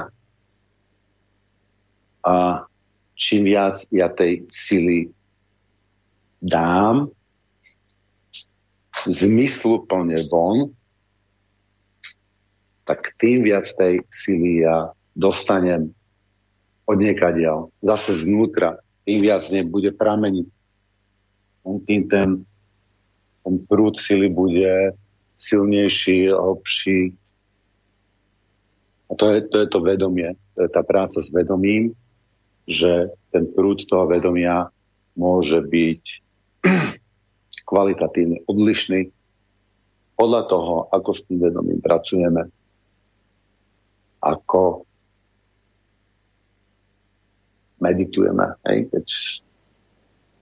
[2.25, 2.35] A
[3.13, 5.11] čím viac ja tej sily
[6.39, 7.11] dám
[9.07, 10.75] zmysluplne von,
[12.89, 15.93] tak tým viac tej sily ja dostanem
[16.89, 20.47] od niekadiaľ, zase znútra, tým viac nebude prameniť.
[21.85, 22.41] Tým ten,
[23.45, 24.97] ten prúd sily bude
[25.37, 27.13] silnejší, hlbší.
[29.05, 31.93] A to je, to je to vedomie, to je tá práca s vedomím,
[32.65, 34.73] že ten prúd toho vedomia
[35.13, 36.03] môže byť
[37.69, 39.13] kvalitatívne odlišný
[40.17, 42.49] podľa toho, ako s tým vedomím pracujeme,
[44.19, 44.83] ako
[47.79, 48.59] meditujeme.
[48.67, 48.91] Hej?
[48.91, 49.05] Keď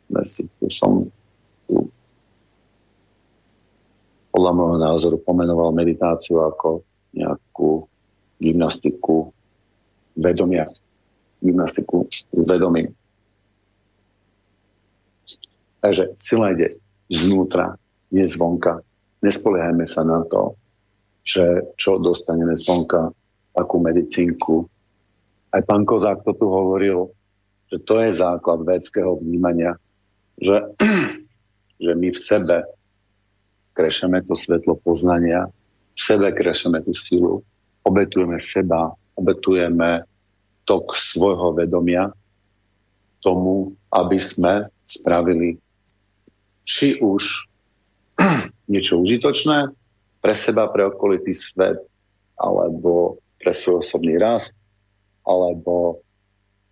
[0.08, 1.06] sme si, tu som
[1.68, 1.76] tu
[4.34, 7.90] podľa môjho názoru pomenoval meditáciu ako nejakú
[8.38, 9.34] gymnastiku
[10.14, 10.70] vedomia.
[11.42, 12.94] Gymnastiku vedomím.
[15.82, 16.78] Takže sila ide
[17.10, 17.78] zvnútra,
[18.14, 18.82] nie zvonka.
[19.22, 20.58] Nespoliehajme sa na to,
[21.26, 23.14] že čo dostaneme zvonka,
[23.58, 24.70] akú medicínku.
[25.50, 27.10] Aj pán Kozák to tu hovoril,
[27.74, 29.82] že to je základ védského vnímania,
[30.38, 30.78] že,
[31.84, 32.58] že my v sebe
[33.74, 35.50] krešeme to svetlo poznania,
[35.94, 37.42] v sebe krešeme tú silu,
[37.82, 40.06] obetujeme seba, obetujeme
[40.68, 42.14] tok svojho vedomia
[43.24, 45.58] tomu, aby sme spravili
[46.62, 47.50] či už
[48.72, 49.74] niečo užitočné
[50.22, 51.80] pre seba, pre okolitý svet,
[52.38, 54.54] alebo pre svoj osobný rast,
[55.26, 56.02] alebo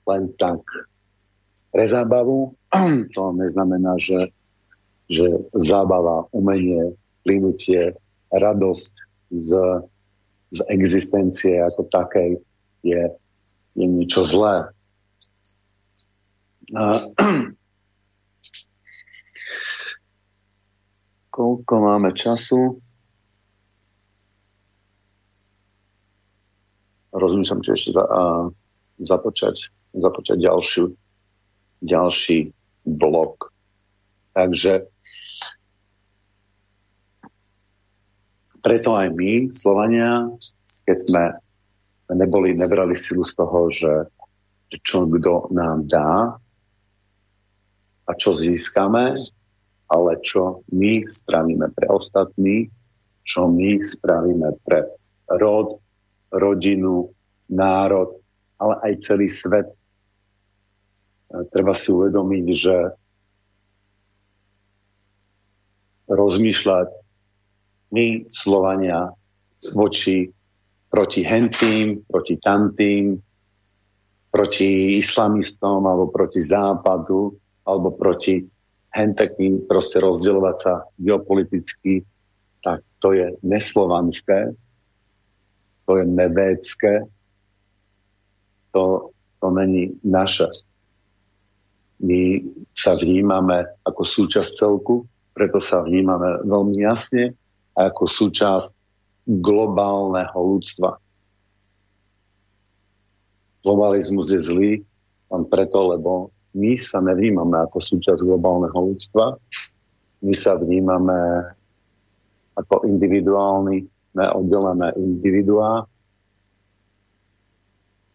[0.06, 0.62] len tak
[1.70, 2.54] pre zábavu.
[3.16, 4.36] To neznamená, že
[5.06, 7.94] že zábava, umenie, plynutie,
[8.34, 8.94] radosť
[9.30, 9.50] z,
[10.50, 12.42] z existencie ako takej
[12.82, 13.04] je,
[13.78, 14.74] je niečo zlé.
[16.74, 16.98] A,
[21.36, 22.82] koľko máme času?
[27.16, 28.22] Rozmýšľam, či ešte za, a,
[29.00, 30.92] započať, započať ďalšiu,
[31.80, 32.52] ďalší
[32.84, 33.56] blok.
[34.36, 34.92] Takže
[38.60, 40.28] preto aj my, Slovania,
[40.84, 41.24] keď sme
[42.12, 43.92] neboli, nebrali silu z toho, že
[44.84, 46.36] čo kto nám dá
[48.06, 49.16] a čo získame,
[49.88, 52.68] ale čo my spravíme pre ostatní,
[53.26, 54.90] čo my spravíme pre
[55.30, 55.82] rod,
[56.36, 57.16] rodinu,
[57.48, 58.20] národ,
[58.60, 59.72] ale aj celý svet.
[61.52, 62.76] Treba si uvedomiť, že
[66.06, 66.88] rozmýšľať
[67.96, 69.10] my, Slovania,
[69.74, 70.30] voči
[70.92, 73.18] proti hentým, proti tantým,
[74.30, 77.34] proti islamistom alebo proti západu
[77.66, 78.46] alebo proti
[78.94, 82.06] hentakým, proste rozdielovať sa geopoliticky,
[82.64, 84.56] tak to je neslovanské,
[85.86, 86.94] to je nevécké,
[88.74, 90.50] to, to není naše.
[92.02, 92.44] My
[92.76, 97.38] sa vnímame ako súčasť celku, preto sa vnímame veľmi jasne
[97.76, 98.76] ako súčasť
[99.28, 101.00] globálneho ľudstva.
[103.66, 104.74] Globalizmus je zlý
[105.32, 109.36] len preto, lebo my sa nevnímame ako súčasť globálneho ľudstva.
[110.24, 111.52] My sa vnímame
[112.56, 113.84] ako individuálny,
[114.16, 115.86] neoddelené individuá,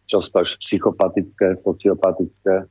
[0.09, 2.67] často až psychopatické, sociopatické.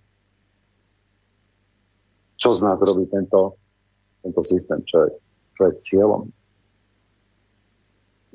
[2.40, 3.60] Čo z nás robí tento
[4.20, 5.10] tento systém, čo je,
[5.56, 6.22] čo je cieľom.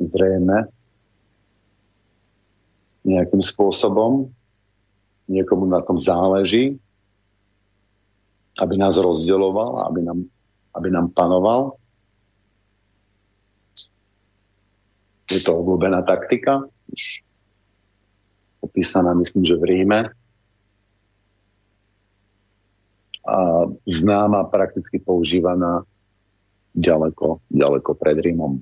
[0.02, 0.68] Zrejme
[3.06, 4.34] nejakým spôsobom
[5.30, 6.78] niekomu na tom záleží,
[8.58, 10.20] aby nás rozdeloval, aby nám,
[10.74, 11.78] aby nám panoval.
[15.32, 16.70] Je to obľúbená taktika,
[18.62, 20.00] opísaná myslím, že v Ríme,
[23.26, 25.82] a známa, prakticky používaná
[26.78, 28.62] ďaleko, ďaleko pred Rímom.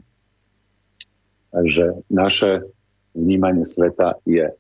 [1.52, 2.72] Takže naše
[3.12, 4.56] vnímanie sveta je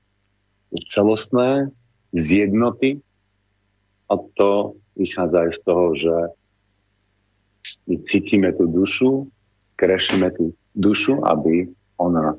[0.91, 1.71] celostné,
[2.13, 3.01] z jednoty
[4.05, 6.15] a to vychádza aj z toho, že
[7.89, 9.33] my cítime tú dušu,
[9.79, 11.73] krešíme tú dušu, aby
[12.03, 12.35] ona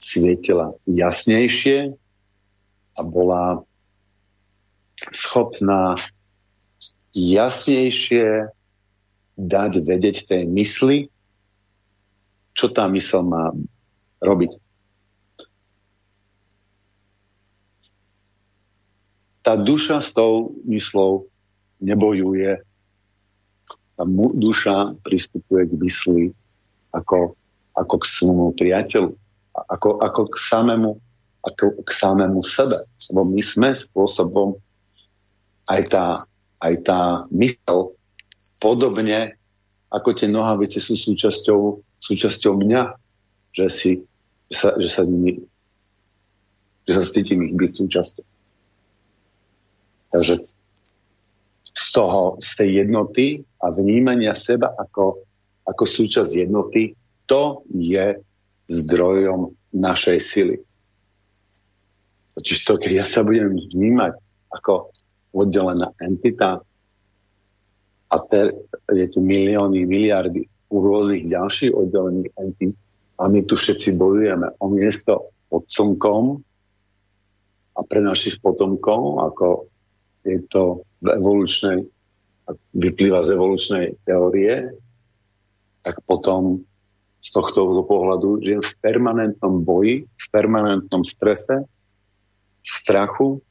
[0.00, 1.92] svietila jasnejšie
[2.96, 3.60] a bola
[5.12, 5.96] schopná
[7.12, 8.52] jasnejšie
[9.40, 11.08] dať vedieť tej mysli,
[12.52, 13.52] čo tá mysl má
[14.20, 14.52] robiť.
[19.40, 21.32] Tá duša s tou myslou
[21.80, 22.60] nebojuje.
[23.96, 24.04] Tá
[24.36, 26.24] duša pristupuje k mysli
[26.92, 27.39] ako,
[27.80, 29.16] ako k svojmu priateľu,
[29.56, 30.92] ako, ako k samému
[31.40, 32.84] ako k samému sebe.
[33.08, 34.60] Lebo my sme spôsobom
[35.72, 36.04] aj tá
[36.60, 37.96] aj tá mysel
[38.60, 39.40] podobne
[39.90, 42.94] ako tie nohavice sú súčasťou, súčasťou mňa,
[43.50, 43.90] že, si,
[44.46, 45.02] sa, že, sa
[46.86, 48.26] že sa cítim ich byť súčasťou.
[50.10, 50.34] Takže
[51.70, 53.26] z toho, z tej jednoty
[53.58, 55.26] a vnímania seba ako,
[55.66, 56.94] ako súčasť jednoty,
[57.30, 58.18] to je
[58.66, 60.56] zdrojom našej sily.
[62.34, 64.18] Totiž to, keď ja sa budem vnímať
[64.50, 64.90] ako
[65.30, 66.58] oddelená entita,
[68.10, 68.50] a ter,
[68.90, 72.26] je tu milióny, miliardy rôznych ďalších oddelení
[73.20, 76.42] a my tu všetci bojujeme o miesto pod slnkom
[77.78, 79.70] a pre našich potomkov, ako
[80.26, 81.78] je to v evolučnej,
[82.74, 84.74] vyplýva z evolučnej teórie,
[85.86, 86.66] tak potom
[87.20, 91.68] z tohto pohľadu žijem v permanentnom boji, v permanentnom strese,
[92.64, 93.44] strachu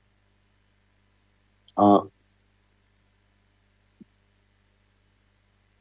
[1.78, 2.04] a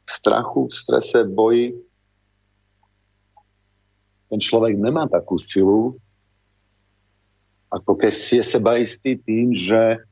[0.05, 1.89] strachu, v strese, boji
[4.29, 5.97] ten človek nemá takú silu,
[7.73, 10.05] ako keď je seba istý tým, že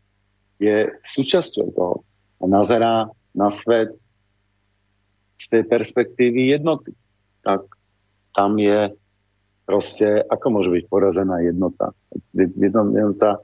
[0.56, 1.96] je súčasťou toho
[2.40, 3.92] a nazerá na svet
[5.36, 6.96] z tej perspektívy jednoty.
[7.46, 7.70] Tak
[8.34, 8.90] tam je
[9.62, 11.94] proste, ako môže byť porazená jednota.
[12.34, 13.38] Jednota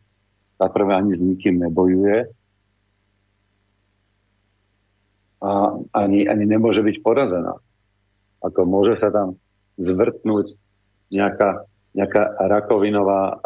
[0.59, 2.31] tá prvé ani s nikým nebojuje
[5.43, 5.51] a
[5.91, 7.59] ani, ani nemôže byť porazená.
[8.43, 9.39] Ako môže sa tam
[9.79, 10.55] zvrtnúť
[11.11, 11.67] nejaká,
[11.99, 13.43] nejaká rakovinová,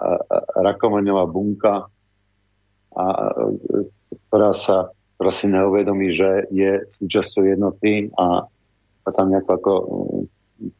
[0.52, 1.88] rakovinová bunka,
[2.92, 3.04] a,
[4.28, 8.44] ktorá sa ktorá neuvedomí, že je súčasťou jednoty a,
[9.04, 9.72] a tam nejako ako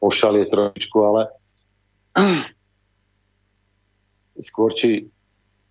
[0.01, 1.22] pošalie trošičku, ale
[4.49, 5.09] skôr či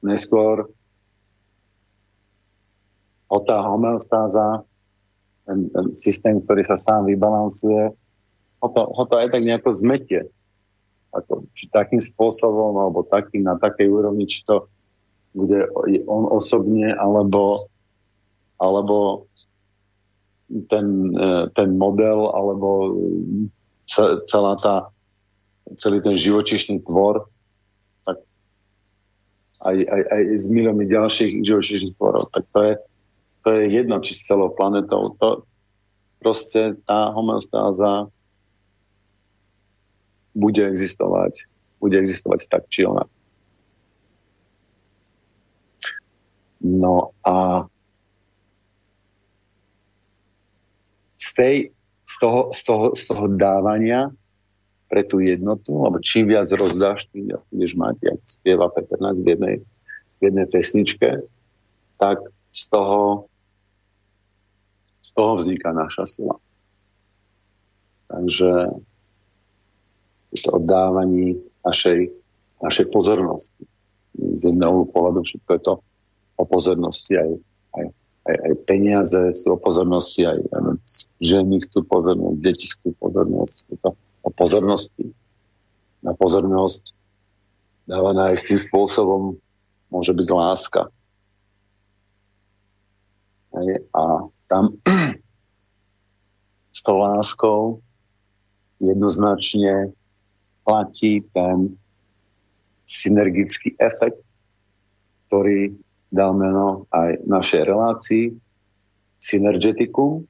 [0.06, 0.70] neskôr
[3.26, 4.64] o tá homeostáza,
[5.46, 7.94] ten, ten systém, ktorý sa sám vybalansuje,
[8.62, 10.30] ho to, ho to aj tak nejako zmetie.
[11.14, 14.68] Ako, či takým spôsobom, alebo takým na takej úrovni, či to
[15.36, 15.68] bude
[16.08, 17.68] on osobne, alebo,
[18.58, 19.28] alebo
[20.72, 22.96] ten, e, ten model, alebo
[23.88, 24.90] celá tá,
[25.78, 27.30] celý ten živočišný tvor,
[28.06, 28.22] tak
[29.62, 32.74] aj, aj, aj s miliónmi ďalších živočišných tvorov, tak to je,
[33.46, 35.14] to je jedno, či s celou planetou.
[35.22, 35.46] To,
[36.26, 38.10] proste tá homeostáza
[40.34, 41.46] bude existovať,
[41.78, 43.06] bude existovať tak či ona.
[46.66, 47.70] No a
[51.14, 51.56] z, tej,
[52.06, 54.14] z, toho, z, toho, z toho dávania
[54.86, 59.26] pre tú jednotu, lebo čím viac rozdáš, tým viac budeš mať, jak spieva Peter v
[59.26, 59.56] jednej,
[60.18, 61.26] v jednej pesničke,
[61.98, 62.22] tak
[62.54, 63.26] z toho,
[65.02, 66.38] z toho vzniká naša sila.
[68.06, 68.78] Takže
[70.32, 72.14] je to oddávaní našej,
[72.62, 73.66] našej pozornosti.
[74.16, 75.74] Z jedného pohľadu všetko je to
[76.36, 77.32] o pozornosti aj,
[77.82, 77.86] aj,
[78.26, 80.62] aj, aj peniaze sú o pozornosti, aj, aj
[81.22, 83.56] ženy chcú pozornosť, deti chcú pozornosť.
[83.70, 83.90] Je to
[84.26, 85.06] o pozornosti.
[86.02, 86.94] Na pozornosť
[87.86, 89.38] dávaná aj tým spôsobom
[89.94, 90.82] môže byť láska.
[93.56, 94.82] Hej, a tam
[96.76, 97.80] s tou láskou
[98.82, 99.96] jednoznačne
[100.66, 101.78] platí ten
[102.90, 104.20] synergický efekt,
[105.30, 105.78] ktorý
[106.16, 108.26] dal meno aj našej relácii
[109.20, 110.24] synergetikum,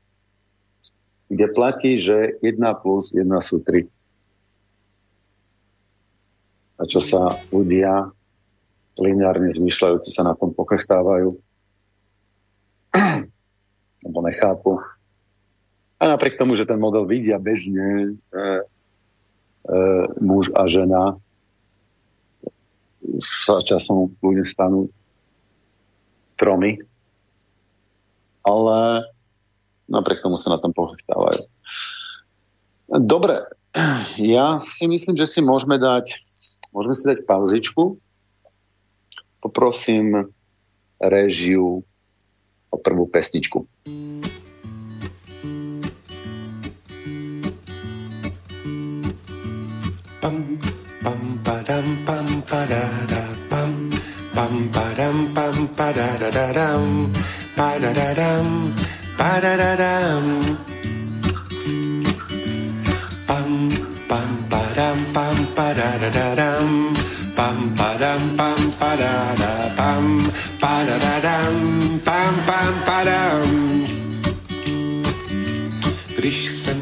[1.29, 3.85] kde platí, že 1 plus 1 sú 3.
[6.75, 8.09] A čo sa ľudia
[8.97, 11.29] lineárne zmyšľajúci sa na tom pokechtávajú
[14.05, 14.71] alebo nechápu.
[15.97, 18.45] A napriek tomu, že ten model vidia bežne, e,
[20.21, 21.17] muž a žena
[23.17, 24.93] sa časom ľudia stanú
[26.35, 26.79] tromi,
[28.45, 29.07] ale
[29.89, 31.47] napriek tomu sa na tom pochtávajú.
[32.91, 33.49] Dobre,
[34.21, 36.21] ja si myslím, že si môžeme dať
[36.75, 37.95] môžeme si dať pauzičku.
[39.39, 40.35] Poprosím
[40.99, 41.87] režiu
[42.67, 43.63] o prvú pesničku.
[50.25, 50.41] pam
[51.05, 53.44] pam padam pam padada
[54.35, 57.07] pam pam padam pam padadadam
[57.55, 58.47] padadadam
[59.19, 60.23] padadadam
[63.27, 63.49] pam
[64.09, 66.67] pam padam pam padadadam
[67.37, 70.03] pam padam pam padada pam
[70.59, 71.55] padadadam
[72.03, 73.74] pam pam padam Když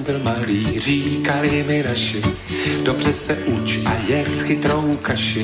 [0.04, 2.22] jsem byl malý, říkali mi naši,
[2.84, 5.43] dobře se uč a je s chytrou kaši.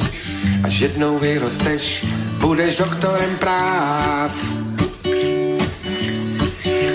[0.63, 2.05] Až jednou vyrosteš,
[2.37, 4.35] budeš doktorem práv.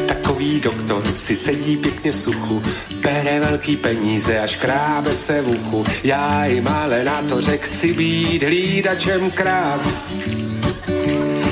[0.07, 2.63] Takový doktor si sedí pěkně v suchu,
[3.03, 5.85] bere velký peníze a škrábe se v uchu.
[6.05, 9.89] Já jim ale na to řek chci být hlídačem kráv.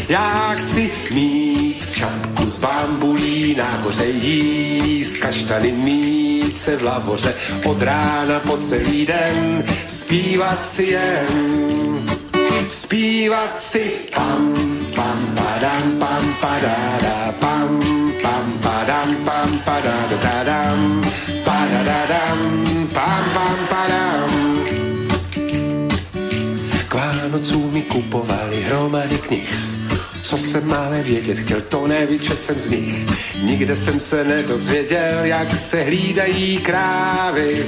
[0.09, 1.42] Já chci mít
[2.53, 7.35] z bambulí nahoře jíst kaštany mít se v lavoře.
[7.65, 12.07] Od rána po celý den zpívat si jen.
[12.71, 14.55] Zpívat si pam
[14.97, 17.81] pam padam pam padada pam
[18.23, 21.03] pam padam pam padada dadam
[21.45, 22.39] padadadam
[22.93, 24.31] pam pam padam.
[26.89, 29.72] K Vánocům mi kupovali hromady knih
[30.33, 33.07] co jsem ale vědět chtěl, to nevyčet jsem z nich.
[33.43, 37.67] Nikde jsem se nedozvěděl, jak se hlídají krávy.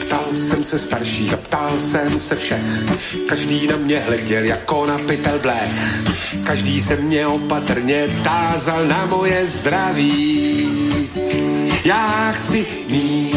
[0.00, 2.60] Ptal jsem se starší a ptal jsem se všech.
[3.28, 6.02] Každý na mě hleděl jako na pytel blech.
[6.44, 10.68] Každý se mě opatrně tázal na moje zdraví.
[11.84, 13.27] Já chci mít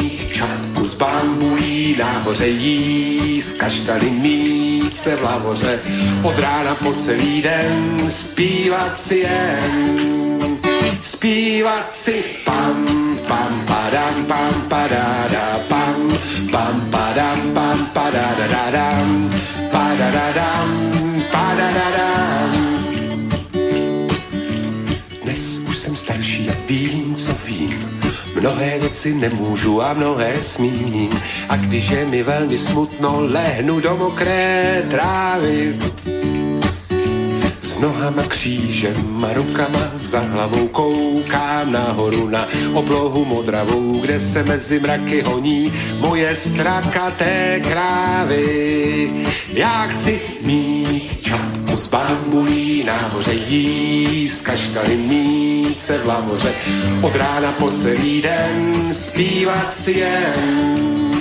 [0.82, 5.80] čapku z bambulí, nahoře jíst kaštany mít se v lavoře,
[6.24, 10.40] od rána po celý den zpívat si jen.
[11.02, 12.86] Zpívat si pam,
[13.28, 16.10] pam, padam, pam, padada, pam,
[16.52, 19.30] pam, padam, pam, padada, dadam,
[19.72, 20.92] padadadam,
[21.32, 22.52] padadadam.
[25.24, 28.01] Dnes už jsem starší a vím, co vím
[28.42, 31.10] Mnohé věci nemůžu a mnohé smím.
[31.50, 35.76] A když je mi velmi smutno, lehnu do mokré trávy.
[37.62, 44.80] S nohama křížem a rukama za hlavou koukám nahoru na oblohu modravou, kde se mezi
[44.80, 49.26] mraky honí moje strakaté krávy.
[49.54, 51.30] Já chci mít
[51.72, 56.54] čapku z bambulí, nahoře jíst kaškali mít se v lavoře,
[57.02, 61.12] od rána po celý den zpívat si jen,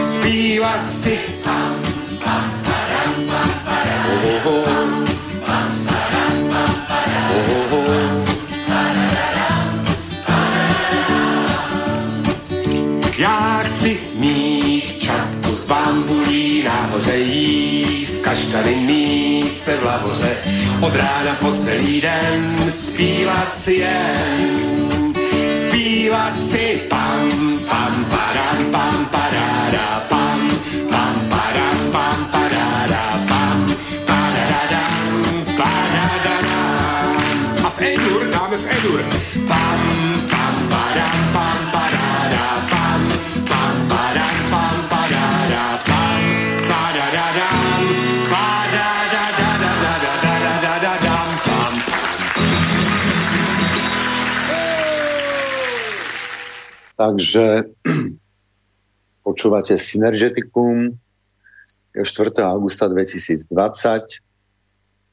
[0.00, 1.18] zpívat si.
[1.44, 1.80] Pam,
[2.24, 2.52] pam,
[4.24, 4.70] oh.
[13.18, 17.79] Já chci mít čapku z bambulí nahoře jíst
[18.20, 20.36] kaštany mít se v lavoře
[20.80, 25.14] od rána po celý den zpívat si jen,
[25.50, 28.99] zpívat si pam, pam, padam, pam,
[57.00, 57.72] Takže
[59.24, 61.00] počúvate Synergeticum
[61.96, 62.04] 4.
[62.44, 63.48] augusta 2020.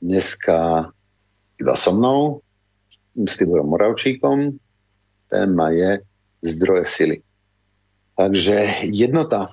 [0.04, 0.92] Dneska
[1.56, 2.44] iba so mnou,
[3.16, 4.60] s Tiborom Moravčíkom.
[5.32, 6.04] Téma je
[6.44, 7.18] zdroje sily.
[8.20, 9.48] Takže jednota.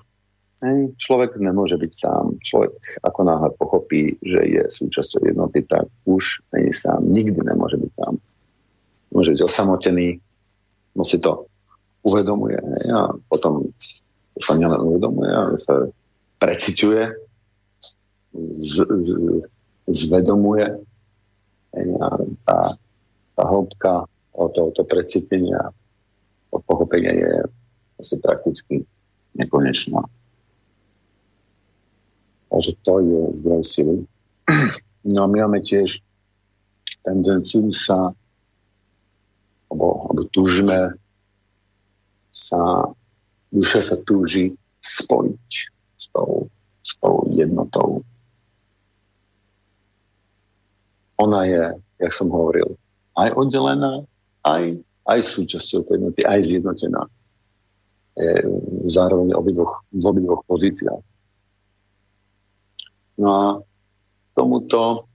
[0.99, 2.43] Človek nemôže byť sám.
[2.43, 6.99] Človek ako náhle pochopí, že je súčasťou jednoty, tak už není sám.
[7.07, 8.19] Nikdy nemôže byť sám.
[9.15, 10.19] Môže byť osamotený,
[10.99, 11.47] musí to
[12.05, 12.61] uvedomuje
[12.93, 13.73] a potom
[14.39, 15.89] sa nielen uvedomuje, ale sa
[16.39, 17.03] preciťuje,
[18.35, 19.11] z, z,
[19.89, 20.67] zvedomuje
[21.75, 22.09] a
[22.47, 22.59] tá,
[23.35, 25.71] tá hĺbka o to, to precítenia,
[26.51, 27.33] o pochopenie je
[27.99, 28.83] asi prakticky
[29.35, 30.03] nekonečná.
[32.51, 33.97] Takže to je zdroj sily.
[35.05, 36.01] No a my máme tiež
[37.05, 38.15] tendenciu sa
[39.69, 40.95] alebo, alebo túžime
[42.35, 42.91] sa,
[43.55, 45.51] duša sa túži spojiť
[45.95, 46.51] s tou,
[46.83, 48.03] s tou jednotou.
[51.23, 51.63] Ona je,
[52.03, 52.75] jak som hovoril,
[53.15, 54.03] aj oddelená,
[54.43, 57.07] aj, aj súčasťou tej jednoty, aj zjednotená.
[58.19, 58.35] Je
[58.91, 61.03] zároveň obidvoch, v obidvoch pozíciách.
[63.23, 63.45] No a
[64.35, 65.07] tomuto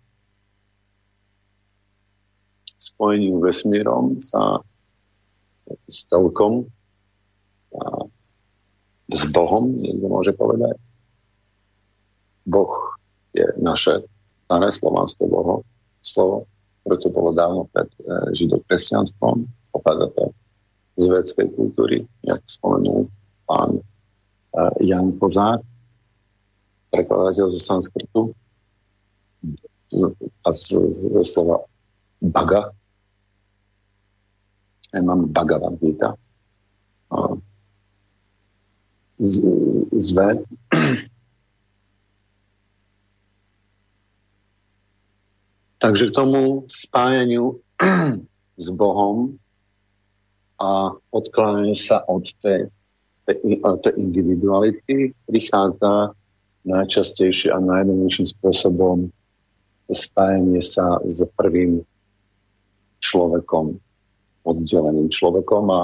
[2.79, 4.63] spojeniu vesmírom sa
[5.83, 6.71] s telkom
[9.09, 10.77] s Bohom, niekto môže povedať.
[12.45, 12.73] Boh
[13.33, 14.05] je naše
[14.45, 15.65] staré slovanské boho,
[16.01, 16.49] slovo,
[16.81, 20.23] ktoré to bolo dávno pred e, židokresťanstvom, pochádza to
[20.97, 23.09] z vedskej kultúry, jak spomenul
[23.45, 23.81] pán e,
[24.81, 25.61] Jan Kozák,
[26.89, 28.21] prekladateľ zo sanskrtu
[30.45, 31.65] a z, z, z slova
[32.21, 32.73] baga.
[34.89, 35.77] Ja mám Bhagavad
[39.19, 40.29] zve.
[45.79, 47.59] Takže k tomu spájaniu
[48.63, 49.39] s Bohom
[50.59, 52.67] a odkláňanie sa od tej,
[53.23, 56.11] tej, tej individuality prichádza
[56.67, 59.07] najčastejšie a najjednoduchším spôsobom
[59.87, 61.81] spájanie sa s prvým
[62.99, 63.79] človekom,
[64.43, 65.81] oddeleným človekom a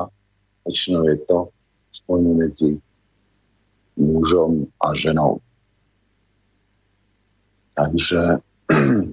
[0.67, 1.49] väčšinou je to
[1.95, 2.69] spojenie medzi
[3.97, 5.39] mužom a ženou.
[7.75, 8.39] Takže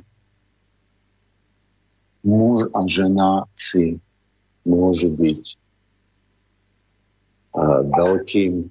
[2.30, 3.98] muž a žena si
[4.62, 5.42] môžu byť
[7.58, 8.70] uh, veľkým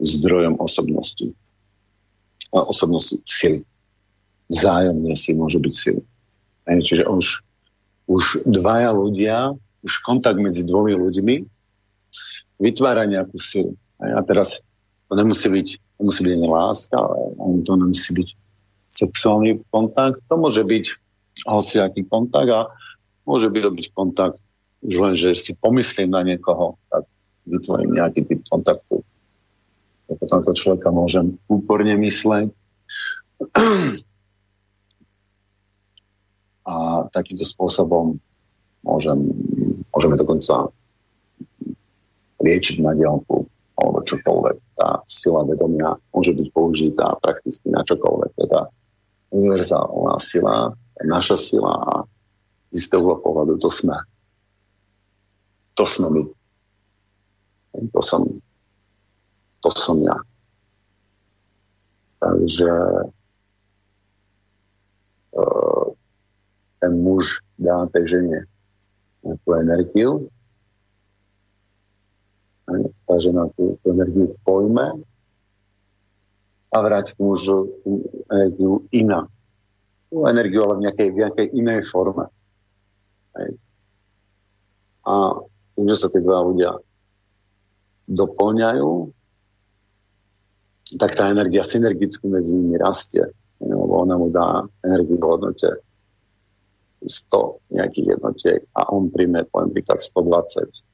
[0.00, 1.32] zdrojom osobnosti.
[2.48, 3.60] Uh, osobnosti sily.
[4.48, 6.02] Vzájomne si môžu byť sily.
[6.64, 7.44] Čiže už,
[8.08, 9.52] už dvaja ľudia,
[9.84, 11.44] už kontakt medzi dvomi ľuďmi
[12.56, 13.76] vytvára nejakú silu.
[14.00, 14.64] A teraz
[15.08, 18.28] to nemusí byť, to musí byť láska, ale to nemusí byť
[18.88, 20.22] sexuálny kontakt.
[20.30, 20.84] To môže byť
[21.44, 22.70] hociaký kontakt a
[23.26, 24.38] môže byť robiť kontakt
[24.84, 27.08] už len, že si pomyslím na niekoho, tak
[27.48, 29.00] vytvorím nejaký typ kontaktu.
[30.08, 32.52] Ja potom to človeka môžem úporne mysleť.
[36.64, 38.16] A takýmto spôsobom
[38.80, 39.20] môžem,
[39.92, 40.72] môžeme dokonca
[42.40, 43.44] liečiť na diálku
[43.84, 44.56] alebo čokoľvek.
[44.80, 48.30] Tá sila vedomia môže byť použitá prakticky na čokoľvek.
[48.34, 48.72] Teda
[49.34, 50.72] univerzálna sila,
[51.04, 51.94] naša sila a
[52.72, 53.94] z istého pohľadu to sme.
[55.74, 56.22] To sme my.
[57.90, 58.22] To som,
[59.62, 60.14] to som ja.
[62.22, 62.72] Takže
[65.34, 65.86] uh,
[66.78, 68.38] ten muž dá tej žene
[69.24, 70.30] tú energiu,
[73.04, 75.04] tá žena tú, tú energiu pojme
[76.74, 79.30] a vráť mužu tú energiu iná.
[80.10, 82.26] Tú energiu, ale v nejakej, v nejakej inej forme.
[83.38, 83.50] Hej.
[85.04, 85.12] A
[85.76, 86.80] tým, že sa tí dva ľudia
[88.08, 88.90] doplňajú,
[90.98, 93.24] tak tá energia synergicky medzi nimi rastie.
[93.62, 95.70] Lebo ona mu dá energiu v hodnote
[97.04, 100.93] 100 nejakých jednotiek a on príjme poviem príklad 120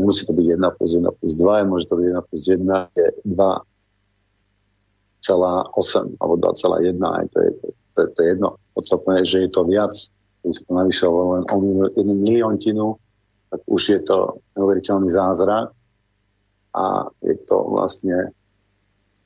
[0.00, 2.64] nemusí to byť 1 plus 1 plus 2, môže to byť 1 plus 1,
[2.96, 7.50] je 2,8 alebo 2,1, aj to je,
[7.92, 8.56] to, to je jedno.
[8.72, 9.92] Podstatné je, že je to viac,
[10.40, 11.56] keď to navyšlo len o
[11.92, 12.96] jednu miliontinu,
[13.52, 15.76] tak už je to neuveriteľný zázrak
[16.72, 18.32] a je to vlastne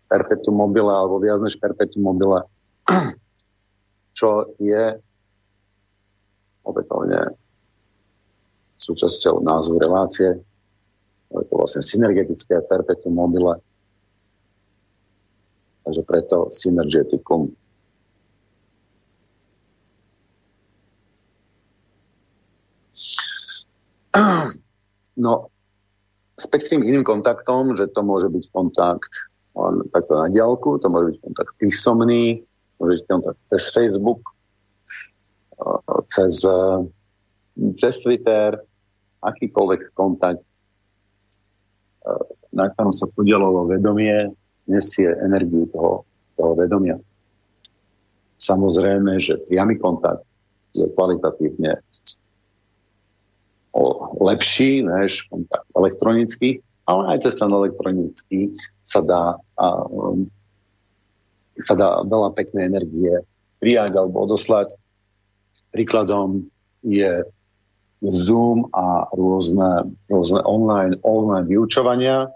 [0.08, 2.48] perpetuum mobile alebo viac než perpetuum mobile,
[4.18, 4.96] čo je
[6.64, 7.36] opätovne
[8.80, 10.40] súčasťou názvu relácie.
[11.34, 13.58] Je to vlastne synergetické perpetuum mobile.
[15.82, 17.50] Takže preto synergetikum.
[25.14, 25.50] No,
[26.38, 30.90] späť k tým iným kontaktom, že to môže byť kontakt on, takto na diálku, to
[30.90, 32.42] môže byť kontakt písomný,
[32.78, 34.22] môže byť kontakt cez Facebook,
[36.10, 36.42] cez,
[37.78, 38.58] cez Twitter,
[39.22, 40.42] akýkoľvek kontakt,
[42.54, 44.30] na ktorom sa podielalo vedomie,
[44.68, 46.96] nesie energiu toho, toho vedomia.
[48.38, 50.24] Samozrejme, že priamy kontakt
[50.74, 51.80] je kvalitatívne
[54.20, 58.40] lepší než kontakt elektronický, ale aj cez ten elektronický
[58.84, 60.28] sa dá, a, um,
[61.58, 63.12] sa dá veľa peknej energie
[63.58, 64.76] prijať alebo odoslať.
[65.74, 66.46] Príkladom
[66.84, 67.24] je
[68.04, 72.28] Zoom a rôzne, rôzne online, online vyučovania,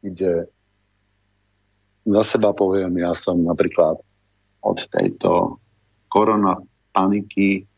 [0.00, 0.48] kde
[2.02, 4.00] za seba poviem, ja som napríklad
[4.62, 5.60] od tejto
[6.10, 6.58] korona
[6.90, 7.68] paniky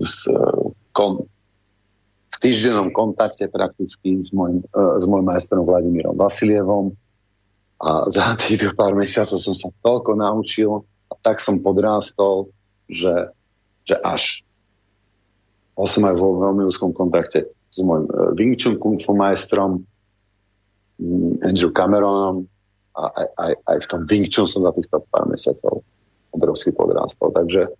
[0.00, 0.28] s,
[0.90, 1.28] kon,
[2.34, 6.92] v týždennom kontakte prakticky s môjim, e, s môjim majstrom Vladimírom Vasilievom
[7.78, 12.50] a za týchto pár mesiacov som sa toľko naučil a tak som podrástol,
[12.90, 13.32] že
[13.84, 14.44] že až.
[15.76, 19.82] Bol som aj vo veľmi úzkom kontakte s môjim uh, Wing Chun Kung Fu majstrom
[19.82, 22.46] um, Andrew Cameronom
[22.94, 25.82] a aj, aj, aj v tom Wing Chun som za týchto pár mesiacov
[26.30, 27.34] obrovský podrástol.
[27.34, 27.74] Takže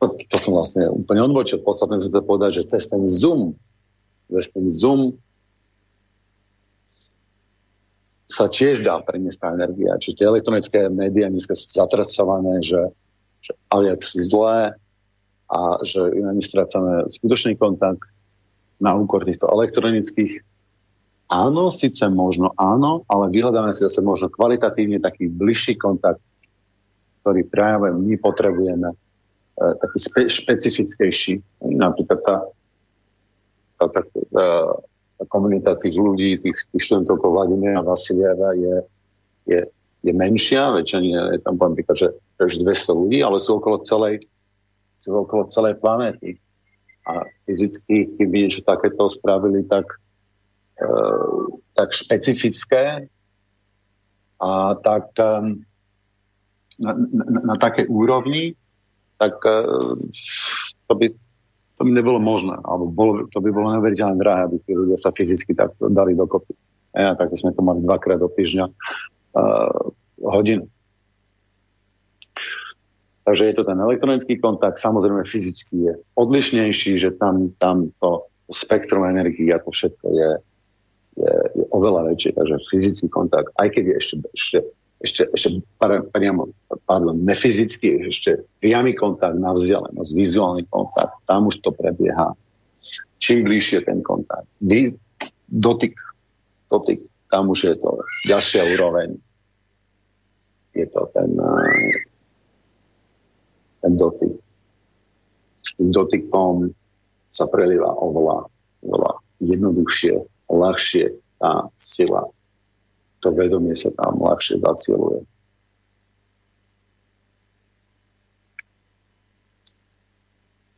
[0.00, 1.60] to, to som vlastne úplne odbočil.
[1.60, 3.56] Podstatné sa to povedať, že cez ten Zoom,
[4.32, 5.20] cez ten Zoom
[8.30, 9.98] sa tiež dá preniesť tá energia.
[10.00, 12.78] Čiže tie elektronické médiá dneska sú zatracované, že
[13.40, 14.76] že aliak sú zlé
[15.50, 18.06] a že nami strácame skutočný kontakt
[18.80, 20.44] na úkor týchto elektronických
[21.30, 26.20] áno, síce možno áno, ale vyhľadáme si zase možno kvalitatívne taký bližší kontakt,
[27.22, 31.62] ktorý práve my potrebujeme, e, taký spe, špecifickejší.
[31.62, 32.36] Napríklad tá,
[33.78, 34.46] tá, tá, tá,
[35.30, 38.76] komunita tých ľudí, tých, tých študentov ako Vladimíra Vasilieva je,
[39.46, 39.60] je,
[40.02, 42.10] je menšia, väčšina je tam poviem že
[42.40, 44.24] až 200 ľudí, ale sú okolo celej,
[44.96, 46.40] sú okolo celej planéty.
[47.04, 49.98] A fyzicky, keby niečo takéto spravili, tak,
[50.78, 50.88] e,
[51.74, 53.08] tak špecifické
[54.40, 55.60] a tak e,
[56.80, 58.56] na, na, na také úrovni,
[59.20, 59.80] tak e,
[60.88, 61.06] to by,
[61.76, 62.56] to by nebolo možné.
[62.64, 66.56] Alebo bolo, to by bolo neveriteľné drahé, aby tí ľudia sa fyzicky tak dali dokopy.
[66.90, 69.94] Ja, tak sme to mali dvakrát do týždňa uh,
[70.26, 70.66] hodinu.
[73.24, 79.04] Takže je to ten elektronický kontakt, samozrejme fyzicky je odlišnejší, že tam, tam to spektrum
[79.06, 80.30] energií a to všetko je,
[81.20, 84.58] je, je oveľa väčšie, takže fyzický kontakt, aj keď je ešte, ešte,
[85.04, 85.48] ešte, ešte
[86.10, 86.50] priamo,
[86.88, 92.32] pardon, nefyzický, ešte priamy kontakt na vzdialenosť, vizuálny kontakt, tam už to prebieha.
[93.20, 94.48] Čím bližšie ten kontakt.
[94.64, 94.96] Vy,
[95.52, 95.92] dotyk,
[96.72, 99.20] dotyk, tam už je to ďalšia úroveň
[100.74, 101.30] je to ten,
[103.80, 104.34] ten dotyk.
[105.80, 106.72] Dotykom
[107.30, 108.48] sa prelíva oveľa,
[108.84, 110.14] oveľa jednoduchšie,
[110.50, 111.04] ľahšie
[111.40, 112.28] tá sila.
[113.20, 115.24] To vedomie sa tam ľahšie zacieluje.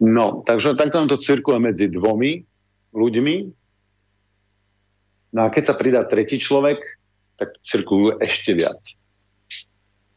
[0.03, 2.43] No, takže takto nám to cirkule medzi dvomi
[2.91, 3.37] ľuďmi.
[5.33, 6.83] No a keď sa pridá tretí človek,
[7.39, 8.83] tak cirkulujú ešte viac.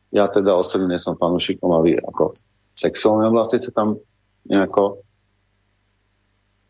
[0.10, 2.34] Ja teda osobne som fanúšikom, aby ako
[2.76, 3.96] sexuálne oblasti sa tam
[4.46, 5.02] nejako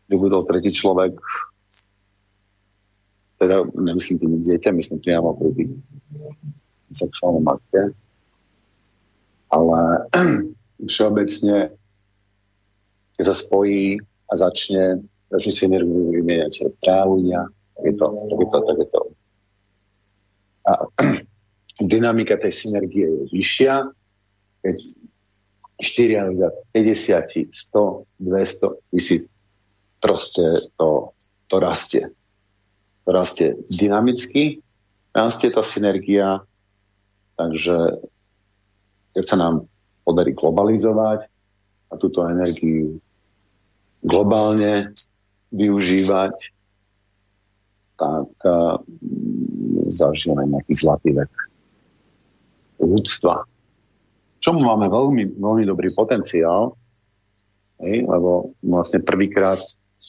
[0.06, 1.18] vybudol tretí človek.
[3.36, 5.76] Teda nemyslím tým dieťa, myslím priamo pri
[6.94, 7.92] sexuálnom akte.
[9.52, 9.80] Ale
[10.90, 11.74] všeobecne,
[13.18, 14.00] keď sa spojí
[14.30, 18.76] a začne, začne si energiu vymieňať práve ľudia, tak je to, tak je to, tak
[18.78, 19.00] je to.
[20.66, 20.72] A
[21.92, 23.74] dynamika tej synergie je vyššia,
[24.64, 24.76] keď
[25.76, 29.22] 4 ľudia, 50, 100, 200, tisíc,
[30.00, 30.44] proste
[30.80, 31.12] to,
[31.52, 32.04] to rastie.
[33.04, 34.64] To rastie dynamicky,
[35.12, 36.42] rastie tá synergia,
[37.36, 38.00] takže
[39.12, 39.54] keď sa nám
[40.04, 41.28] podarí globalizovať
[41.92, 42.98] a túto energiu
[44.04, 44.96] globálne
[45.52, 46.36] využívať,
[47.96, 48.76] tak uh,
[49.88, 51.32] zažijeme nejaký zlatý vek
[52.76, 53.48] ľudstva.
[54.46, 56.78] Čomu máme veľmi, veľmi dobrý potenciál,
[57.82, 59.58] hej, lebo vlastne prvýkrát,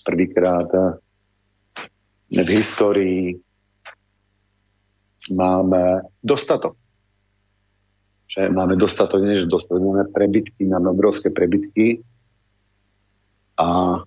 [0.06, 0.70] prvýkrát
[2.30, 3.42] eh, v histórii
[5.34, 6.78] máme dostatok.
[8.30, 12.06] Že máme dostatok, než dostatok, máme prebytky, máme obrovské prebytky
[13.58, 14.00] a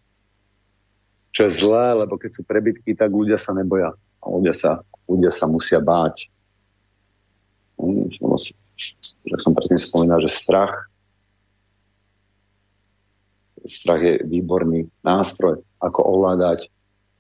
[1.35, 3.99] čo je zlé, lebo keď sú prebytky, tak ľudia sa neboja.
[4.23, 6.31] A ľudia sa, ľudia sa musia báť
[9.27, 10.91] že som predtým spomínal, že strach
[13.65, 16.73] strach je výborný nástroj, ako ovládať,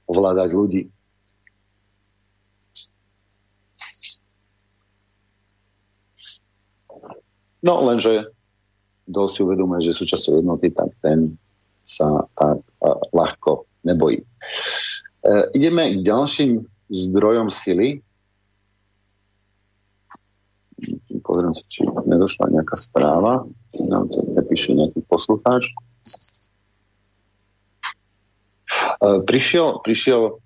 [0.08, 0.82] ovládať ľudí.
[7.60, 8.32] No lenže
[9.10, 11.34] kto si uvedomuje, že súčasťou jednoty, tak ten
[11.82, 14.22] sa tak uh, ľahko nebojí.
[15.20, 18.00] Uh, ideme k ďalším zdrojom sily,
[21.30, 23.46] pozriem si, či nedošla nejaká správa,
[23.78, 25.70] nám to nepíše nejaký poslucháč.
[28.98, 30.42] Uh, prišiel, prišiel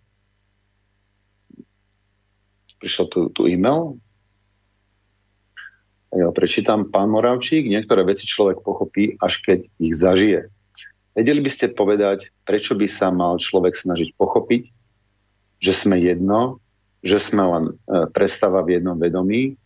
[2.84, 3.96] prišiel tu, tu e-mail,
[6.14, 10.52] ja prečítam, pán Moravčík, niektoré veci človek pochopí, až keď ich zažije.
[11.16, 14.62] Vedeli by ste povedať, prečo by sa mal človek snažiť pochopiť,
[15.58, 16.62] že sme jedno,
[17.02, 17.72] že sme len e,
[18.14, 19.58] predstava v jednom vedomí,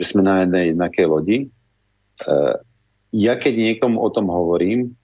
[0.00, 1.38] že sme na jednej jednakej lodi.
[1.44, 1.48] E,
[3.12, 4.96] ja keď niekomu o tom hovorím,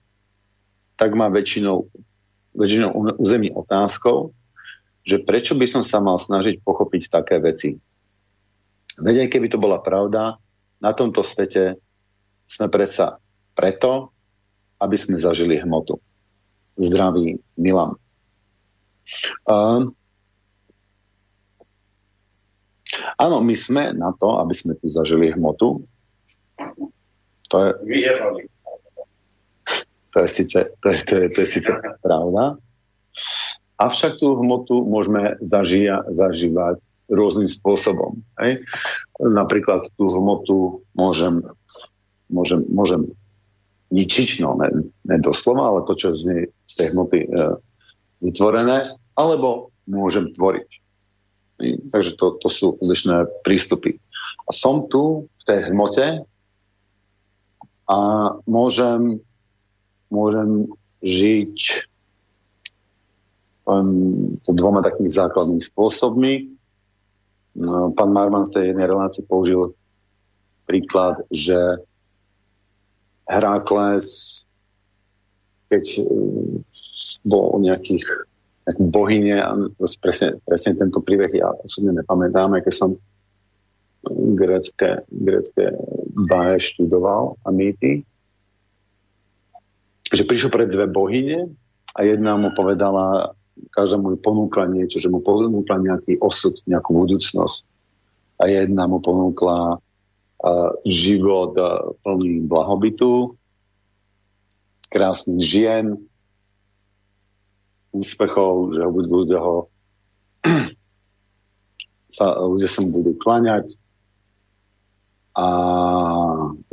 [0.97, 1.85] tak má väčšinou,
[2.57, 4.33] väčšinou území otázkou,
[5.05, 7.77] že prečo by som sa mal snažiť pochopiť také veci.
[8.97, 10.41] Veď aj keby to bola pravda,
[10.81, 11.77] na tomto svete
[12.49, 13.21] sme predsa
[13.53, 14.09] preto,
[14.81, 16.01] aby sme zažili hmotu.
[16.77, 17.97] Zdraví Milan.
[19.45, 19.93] Uh,
[23.17, 25.85] Áno, my sme na to, aby sme tu zažili hmotu.
[27.47, 27.71] To je,
[30.11, 31.71] to je síce, to je, to je, to je síce
[32.03, 32.59] pravda,
[33.77, 36.81] Avšak tú hmotu môžeme zažia, zažívať
[37.13, 38.25] rôznym spôsobom.
[38.41, 38.65] Hej?
[39.21, 41.45] Napríklad tú hmotu môžem,
[42.25, 43.13] môžem, môžem
[43.93, 47.27] ničiť, no ne, ne doslova, ale to, čo z, nej, z tej hmoty e,
[48.25, 48.83] vytvorené,
[49.13, 50.67] alebo môžem tvoriť.
[51.57, 53.97] Takže to, to sú odlišné prístupy.
[54.45, 56.21] A som tu v tej hmote
[57.87, 57.99] a
[58.45, 59.19] môžem,
[60.13, 60.69] môžem
[61.01, 61.57] žiť
[63.65, 66.33] um, dvoma takými základnými spôsobmi.
[67.57, 69.73] No, pán Marman v tej jednej relácii použil
[70.69, 71.57] príklad, že
[73.25, 74.45] Herakles,
[75.73, 76.61] keď um,
[77.25, 78.26] bol o nejakých
[78.67, 79.55] nejakú bohyne, a
[80.03, 82.99] presne, presne tento príbeh ja osobne nepamätám, keď som
[84.35, 85.71] grecké, grecké
[86.27, 88.03] báje študoval a mýty,
[90.11, 91.51] že prišiel pred dve bohyne
[91.95, 93.35] a jedna mu povedala,
[93.71, 97.63] každá mu ponúkla niečo, že mu ponúkla nejaký osud, nejakú budúcnosť.
[98.37, 103.33] A jedna mu ponúkla uh, život uh, plný blahobytu,
[104.87, 105.99] krásnych žien,
[107.93, 109.71] úspechov, že ľudia ho
[112.17, 113.65] sa, ľudia sa mu budú klaňať
[115.37, 115.45] a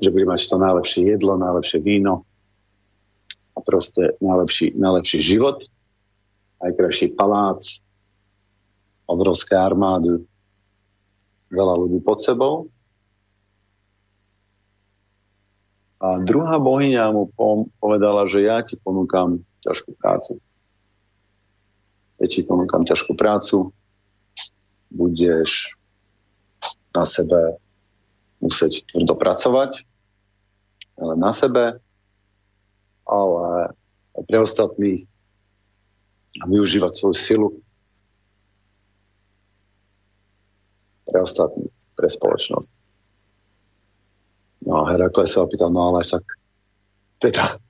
[0.01, 2.25] že bude mať to najlepšie jedlo, najlepšie víno
[3.55, 5.63] a proste najlepší, najlepší život
[6.65, 7.61] najkrajší palác,
[9.05, 10.25] obrovské armády,
[11.53, 12.55] veľa ľudí pod sebou.
[16.01, 17.29] A druhá bohyňa mu
[17.81, 20.41] povedala, že ja ti ponúkam ťažkú prácu.
[22.25, 23.69] Ja ti ponúkam ťažkú prácu,
[24.89, 25.77] budeš
[26.97, 27.61] na sebe
[28.41, 29.85] musieť tvrdo pracovať,
[30.97, 31.85] ale na sebe,
[33.05, 33.45] ale
[34.17, 35.05] aj pre ostatných.
[36.41, 37.49] A využívať svoju silu.
[41.05, 42.73] Pre ostatní, pre spoločnosť.
[44.65, 46.25] No a Herakles sa opýtal, no ale však
[47.21, 47.61] teda,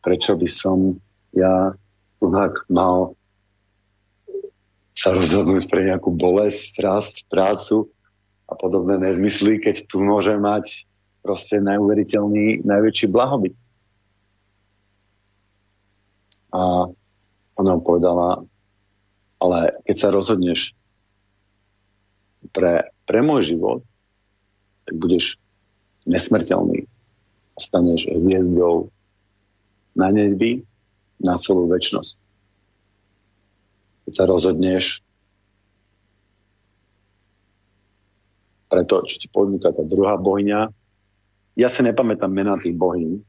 [0.00, 0.96] prečo by som
[1.36, 1.76] ja
[2.18, 3.19] chudák mal
[4.94, 7.88] sa rozhodnúť pre nejakú bolesť, strast, prácu
[8.50, 10.84] a podobné nezmysly, keď tu môže mať
[11.22, 13.54] proste neuveriteľný, najväčší blahobyt.
[16.50, 16.90] A
[17.60, 18.42] ona povedala,
[19.38, 20.74] ale keď sa rozhodneš
[22.50, 23.80] pre, pre môj život,
[24.88, 25.38] tak budeš
[26.08, 26.88] nesmrteľný.
[27.60, 28.88] Staneš hviezdou
[29.94, 30.64] na nebi
[31.20, 32.29] na celú väčnosť.
[34.10, 35.06] Keď sa rozhodneš
[38.66, 40.66] pre to, čo ti podnúka tá druhá bohyňa,
[41.54, 43.22] ja si nepamätám mena tých bohyň,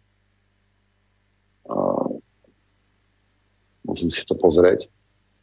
[3.91, 4.87] Musím si to pozrieť.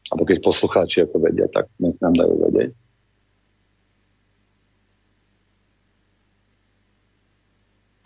[0.09, 2.70] Alebo keď poslucháči ako vedia, tak nech nám dajú vedieť.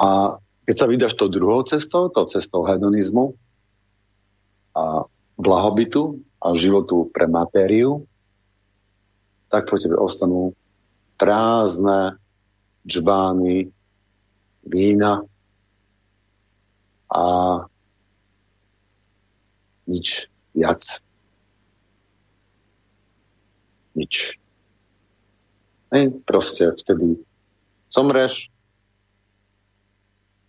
[0.03, 0.35] A
[0.67, 3.39] keď sa vydáš tou druhou cestou, tou cestou hedonizmu
[4.75, 5.07] a
[5.39, 8.03] blahobytu a životu pre matériu,
[9.47, 10.59] tak po tebe ostanú
[11.15, 12.19] prázdne
[12.83, 13.71] džbány
[14.67, 15.23] vína
[17.07, 17.25] a
[19.87, 20.83] nič viac.
[23.95, 24.41] Nič.
[25.93, 27.21] Hej, proste vtedy
[27.93, 28.49] zomreš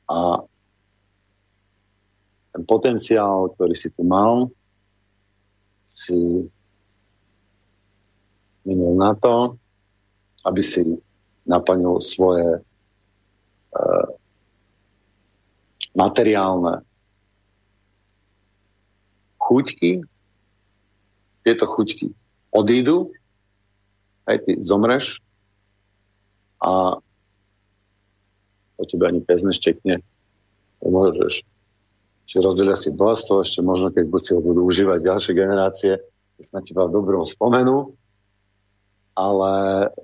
[0.07, 0.39] a
[2.55, 4.47] ten potenciál, ktorý si tu mal,
[5.93, 6.49] si
[8.65, 9.61] minul na to,
[10.41, 10.81] aby si
[11.45, 14.07] naplnil svoje uh,
[15.93, 16.81] materiálne
[19.37, 20.01] chuťky,
[21.45, 22.09] tieto chuťky
[22.49, 23.13] odídu,
[24.25, 25.19] aj ty zomreš
[26.63, 26.97] a
[28.79, 29.99] o tebe ani pes neštekne.
[30.79, 31.43] Môžeš
[32.23, 35.93] si rozdeliať si bohatstvo, ešte možno keď si ho budú užívať ďalšie generácie,
[36.51, 37.95] na teba v dobrom spomenú,
[39.13, 39.51] ale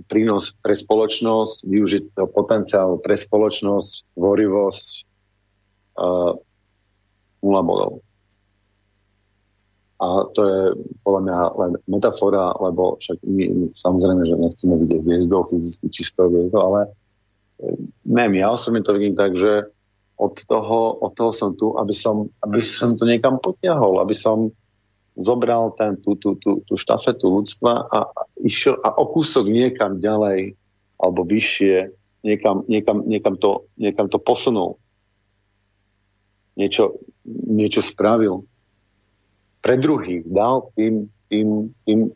[0.06, 4.88] prínos pre spoločnosť, využiť toho potenciál pre spoločnosť, tvorivosť,
[5.98, 6.38] uh,
[7.42, 7.92] nula bodov.
[10.00, 10.60] A to je
[11.04, 16.72] podľa mňa len metafora, lebo však my samozrejme, že nechceme vidieť hviezdou, fyzicky čistou hviezdou,
[16.72, 16.82] ale
[17.60, 17.76] e,
[18.08, 19.68] neviem, ja osobne to vidím tak, že
[20.20, 24.52] od toho, od toho som tu, aby som, aby som to niekam potiahol, aby som
[25.16, 30.04] zobral ten, tú, tú, tú, tú štafetu ľudstva a, a išiel a o kúsok niekam
[30.04, 30.60] ďalej
[31.00, 31.96] alebo vyššie,
[32.28, 34.76] niekam, niekam, niekam, to, niekam to posunul.
[36.60, 37.00] Niečo,
[37.48, 38.44] niečo spravil
[39.64, 42.12] pre druhých dal tým, tým, tým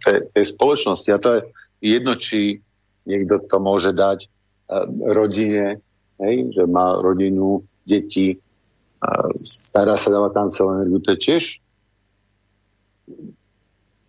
[0.00, 1.08] tej, tej spoločnosti.
[1.12, 1.40] A to je
[1.84, 2.60] jedno, či
[3.04, 5.84] niekto to môže dať uh, rodine,
[6.22, 11.00] hej, že má rodinu, deti, uh, stará sa dávať tam celú energiu.
[11.04, 11.44] To je tiež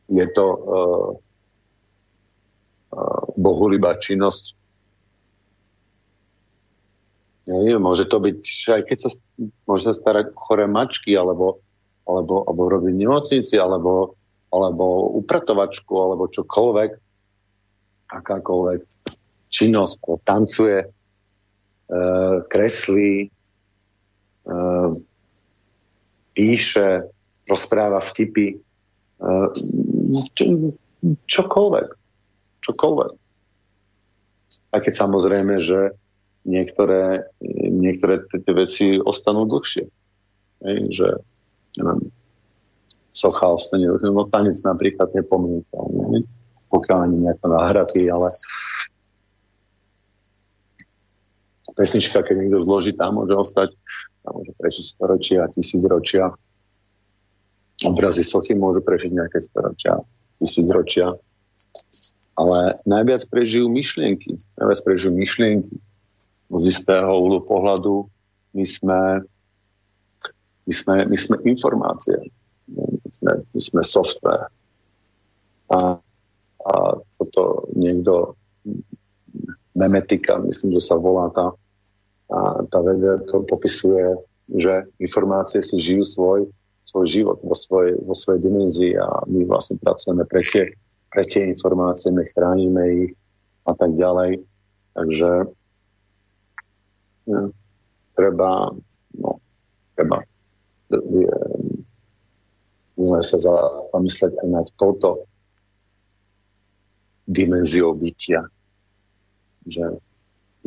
[0.07, 1.09] je to uh,
[2.95, 4.55] uh, bohulibá činnosť.
[7.47, 8.41] Nie, môže to byť,
[8.75, 9.09] aj keď sa
[9.63, 11.63] môže starať choré mačky, alebo,
[12.03, 14.19] alebo, alebo robiť nemocnici, alebo,
[14.51, 16.91] alebo upratovačku, alebo čokoľvek,
[18.11, 18.81] akákoľvek
[19.47, 19.95] činnosť,
[20.27, 20.91] tancuje,
[22.47, 23.31] kreslí,
[24.47, 24.91] uh,
[26.35, 27.07] píše,
[27.47, 28.59] rozpráva vtipy,
[30.37, 30.43] čo,
[31.25, 31.87] čokoľvek.
[32.61, 33.11] Čokoľvek.
[34.71, 35.97] A keď samozrejme, že
[36.47, 37.27] niektoré,
[37.57, 39.85] niektoré tie veci ostanú dlhšie.
[40.63, 41.07] Hej, že
[41.77, 42.09] neviem,
[43.11, 43.89] socha ostane.
[43.89, 46.23] No tanec napríklad nepomenúteľný,
[46.71, 48.31] pokiaľ ani nejako nahratý, ale
[51.77, 53.69] pesnička, keď niekto zloží, tam môže ostať,
[54.25, 56.33] tam môže prežiť storočia, tisíc ročia
[57.85, 60.01] obrazy sochy môžu prežiť nejaké storočia,
[60.41, 61.13] tisícročia,
[62.37, 64.37] ale najviac prežijú myšlienky.
[64.57, 65.75] Najviac prežijú myšlienky.
[66.47, 68.07] Z istého úhlu pohľadu
[68.55, 69.01] my sme,
[70.65, 72.17] my sme, my sme informácie.
[72.71, 74.49] My sme, my sme software.
[75.67, 75.99] A,
[76.63, 76.73] a
[77.19, 78.37] toto niekto
[79.77, 81.53] memetika, myslím, že sa volá tá,
[82.27, 84.19] a tá veda, to popisuje,
[84.51, 86.39] že informácie si žijú svoj
[86.87, 90.71] svoj život vo svojej, vo svojej dimenzii a my vlastne pracujeme pre tie,
[91.11, 93.11] pre tie informácie, my chránime ich
[93.67, 94.39] a tak ďalej.
[94.95, 95.29] Takže
[97.27, 97.41] ja,
[98.15, 98.71] treba,
[99.19, 99.31] no,
[99.99, 100.23] treba
[102.95, 105.27] môžeme sa zamysleť aj nad touto
[107.27, 108.47] dimenziou bytia.
[109.67, 109.99] Že,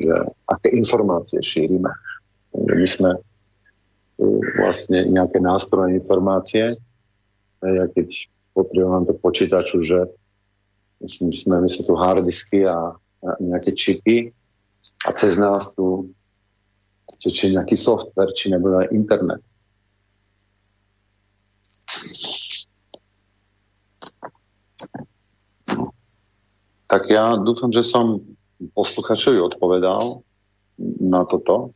[0.01, 0.17] že
[0.49, 1.93] aké informácie šírime.
[2.57, 3.21] My sme
[4.57, 6.77] vlastne nejaké nástroje, informácie.
[7.61, 10.09] Ja keď potrebujem to počítaču, že
[11.05, 14.33] myslím, sme, my sme tu harddisky a, a nejaké čipy
[15.05, 16.13] a cez nás tu
[17.21, 19.43] či nejaký software, či nebude aj internet.
[26.91, 28.25] Tak ja dúfam, že som
[28.77, 30.21] posluchačovi odpovedal
[31.01, 31.73] na toto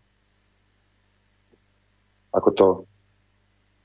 [2.35, 2.69] ako to,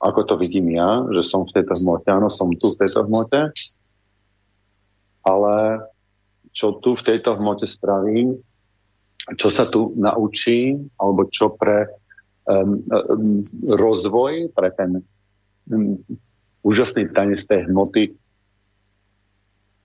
[0.02, 2.10] ako to vidím ja, že som v tejto hmote.
[2.10, 3.54] Áno, som tu v tejto hmote,
[5.22, 5.56] ale
[6.50, 8.42] čo tu v tejto hmote spravím,
[9.38, 11.94] čo sa tu naučím, alebo čo pre
[12.50, 13.38] um, um,
[13.78, 15.06] rozvoj, pre ten
[15.70, 16.02] um,
[16.66, 18.18] úžasný tanec tej hmoty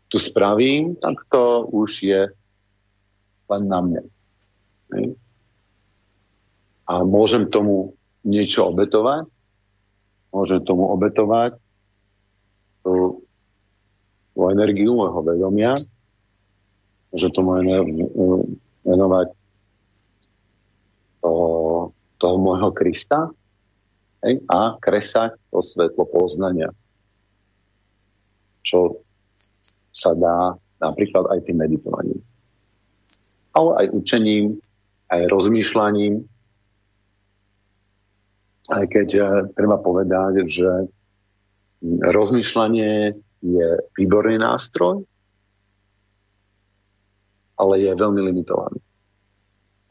[0.09, 2.21] tu spravím, tak to už je
[3.51, 4.03] len na mne.
[6.85, 9.29] A môžem tomu niečo obetovať,
[10.33, 11.57] môžem tomu obetovať
[12.85, 13.25] tú,
[14.37, 15.73] tú energiu môjho vedomia,
[17.13, 17.57] môžem tomu
[18.85, 19.29] venovať
[21.25, 21.49] toho,
[22.21, 23.33] toho môjho Krista
[24.49, 26.73] a kresať to svetlo poznania,
[28.65, 29.05] čo
[29.93, 32.21] sa dá napríklad aj tým meditovaním.
[33.55, 34.59] Ale aj učením,
[35.11, 36.27] aj rozmýšľaním,
[38.75, 40.71] aj keď uh, treba povedať, že
[41.85, 43.15] rozmýšľanie
[43.45, 45.05] je výborný nástroj,
[47.55, 48.81] ale je veľmi limitovaný.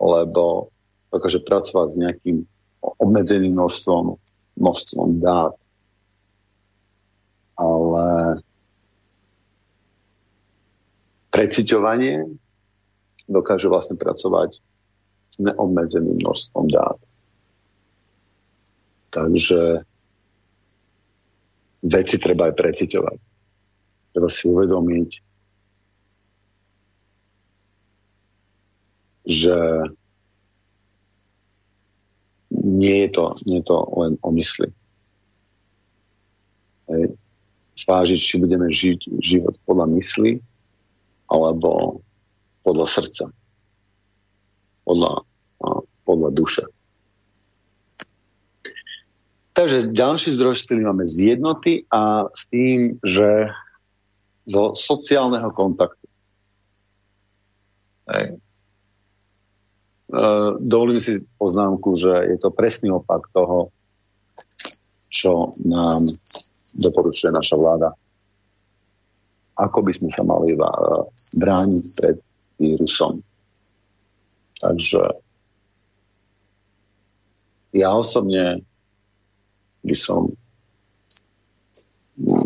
[0.01, 0.73] Lebo
[1.13, 2.37] dokáže pracovať s nejakým
[2.99, 4.17] obmedzeným množstvom,
[4.57, 5.53] množstvom dát.
[7.53, 8.41] Ale
[11.29, 12.25] preciťovanie
[13.33, 14.61] dokáže vlastne pracovať
[15.33, 16.99] s neobmedzeným množstvom dát.
[19.09, 19.81] Takže
[21.83, 23.17] veci treba aj preciťovať.
[24.13, 25.09] Treba si uvedomiť,
[29.25, 29.57] že
[32.53, 34.69] nie je to, nie je to len o mysli.
[36.93, 37.17] Hej.
[37.73, 40.37] Zvážiť, či budeme žiť život podľa mysli
[41.25, 41.99] alebo
[42.63, 43.25] podľa srdca.
[44.83, 45.23] Podľa,
[46.03, 46.63] podľa duše.
[49.53, 53.53] Takže ďalší zdroj sily máme z jednoty a s tým, že
[54.49, 56.03] do sociálneho kontaktu.
[58.09, 58.25] Hej.
[60.09, 60.21] E,
[60.57, 63.69] dovolím si poznámku, že je to presný opak toho,
[65.13, 66.01] čo nám
[66.81, 67.93] doporučuje naša vláda.
[69.53, 70.57] Ako by sme sa mali
[71.37, 72.17] brániť pred
[72.63, 73.19] vírusom.
[74.63, 75.19] Takže
[77.75, 78.63] ja osobne
[79.83, 80.31] by som,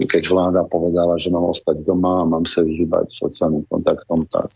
[0.10, 4.50] keď vláda povedala, že mám ostať doma a mám sa vyhýbať sociálnym kontaktom, tak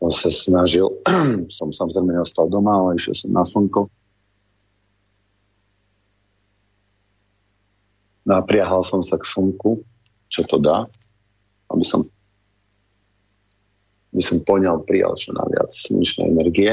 [0.00, 0.90] som sa snažil,
[1.56, 3.92] som samozrejme neostal doma, ale išiel som na slnko.
[8.24, 9.84] Napriahal som sa k slnku,
[10.32, 10.88] čo to dá,
[11.68, 12.00] aby som
[14.10, 16.72] by som poňal, prijal čo najviac slnečnej energie.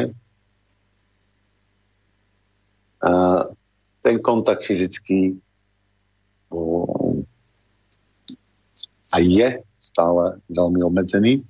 [3.06, 3.46] A
[4.02, 5.38] ten kontakt fyzický
[9.08, 9.48] a je
[9.78, 11.46] stále veľmi obmedzený.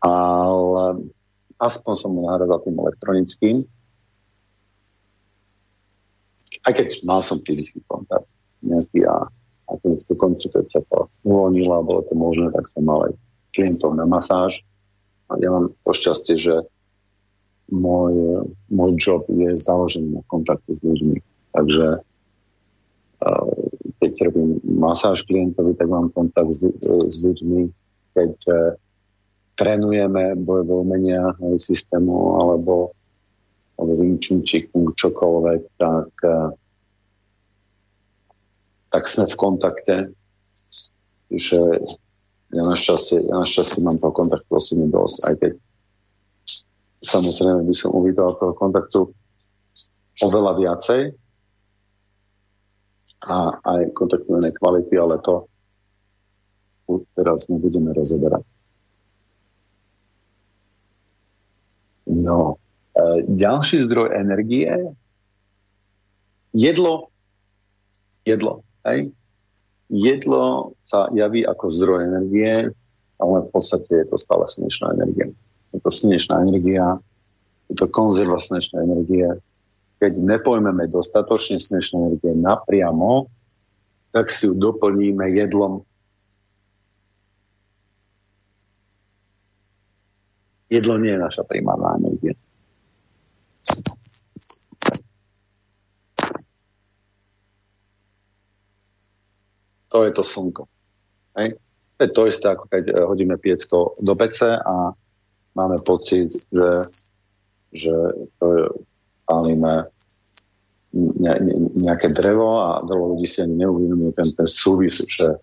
[0.00, 1.10] Ale
[1.58, 3.56] aspoň som mu nahradal tým elektronickým.
[6.66, 8.26] Aj keď mal som fyzický kontakt
[8.62, 9.30] nejaký a
[9.66, 13.10] a keď v konci, keď sa to uvoľnilo a bolo to možné, tak som mal
[13.10, 13.12] aj
[13.50, 14.62] klientov na masáž.
[15.26, 16.54] A ja mám to šťastie, že
[17.66, 21.18] môj, môj job je založený na kontakte s ľuďmi.
[21.50, 22.06] Takže
[23.98, 27.72] keď robím masáž klientovi, tak mám kontakt s, s ľuďmi.
[28.14, 28.54] Keď e,
[29.56, 32.92] trénujeme bojové umenia systému alebo,
[33.80, 34.20] alebo Wing
[34.94, 36.10] čokoľvek, tak
[38.96, 39.94] tak sme v kontakte.
[41.28, 41.60] Že
[42.56, 45.52] ja našťastie, ja našťastie mám toho kontaktu osobne dosť, aj keď
[47.04, 49.12] samozrejme by som uvítal toho kontaktu
[50.24, 51.12] oveľa viacej
[53.28, 55.44] a aj kontaktujeme kvality, ale to
[57.12, 58.46] teraz nebudeme rozoberať.
[62.06, 62.56] No,
[62.96, 64.94] e, ďalší zdroj energie
[66.54, 67.10] jedlo
[68.26, 68.66] jedlo.
[68.86, 69.10] Hej.
[69.90, 72.70] Jedlo sa javí ako zdroj energie,
[73.18, 75.30] ale v podstate je to stále slnečná energia.
[75.74, 77.02] Je to slnečná energia,
[77.66, 79.26] je to konzerva slnečnej energie.
[79.98, 83.26] Keď nepojmeme dostatočne slnečnej energie napriamo,
[84.14, 85.82] tak si ju doplníme jedlom.
[90.66, 92.34] Jedlo nie je naša primárna energia.
[99.96, 100.68] To je to slnko.
[101.40, 101.56] Hej?
[101.96, 104.92] To je to isté, ako keď eh, hodíme piecko do pece a
[105.56, 106.70] máme pocit, že,
[107.72, 107.96] že
[108.36, 108.64] to je,
[109.24, 109.88] pálime
[110.92, 115.40] ne, ne, nejaké drevo a veľa ľudí si ani neuvedomuje ten, ten súvis, že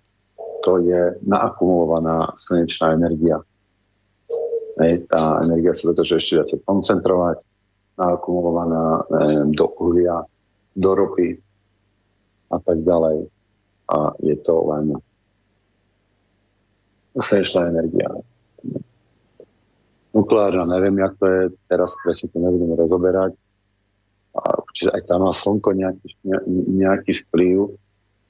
[0.61, 3.41] to je naakumulovaná slnečná energia.
[4.77, 7.41] Hej, tá energia sa dokáže ešte viacej koncentrovať,
[7.97, 10.21] naakumulovaná neviem, do uhlia,
[10.77, 11.41] do ropy
[12.53, 13.33] a tak ďalej
[13.89, 14.85] a je to len
[17.19, 18.09] slnečná energia.
[20.13, 23.33] Nukleárna, neviem, jak to je, teraz presne to nebudeme rozoberať.
[24.33, 26.09] A, čiže aj tam má slnko nejaký,
[26.73, 27.77] nejaký vplyv,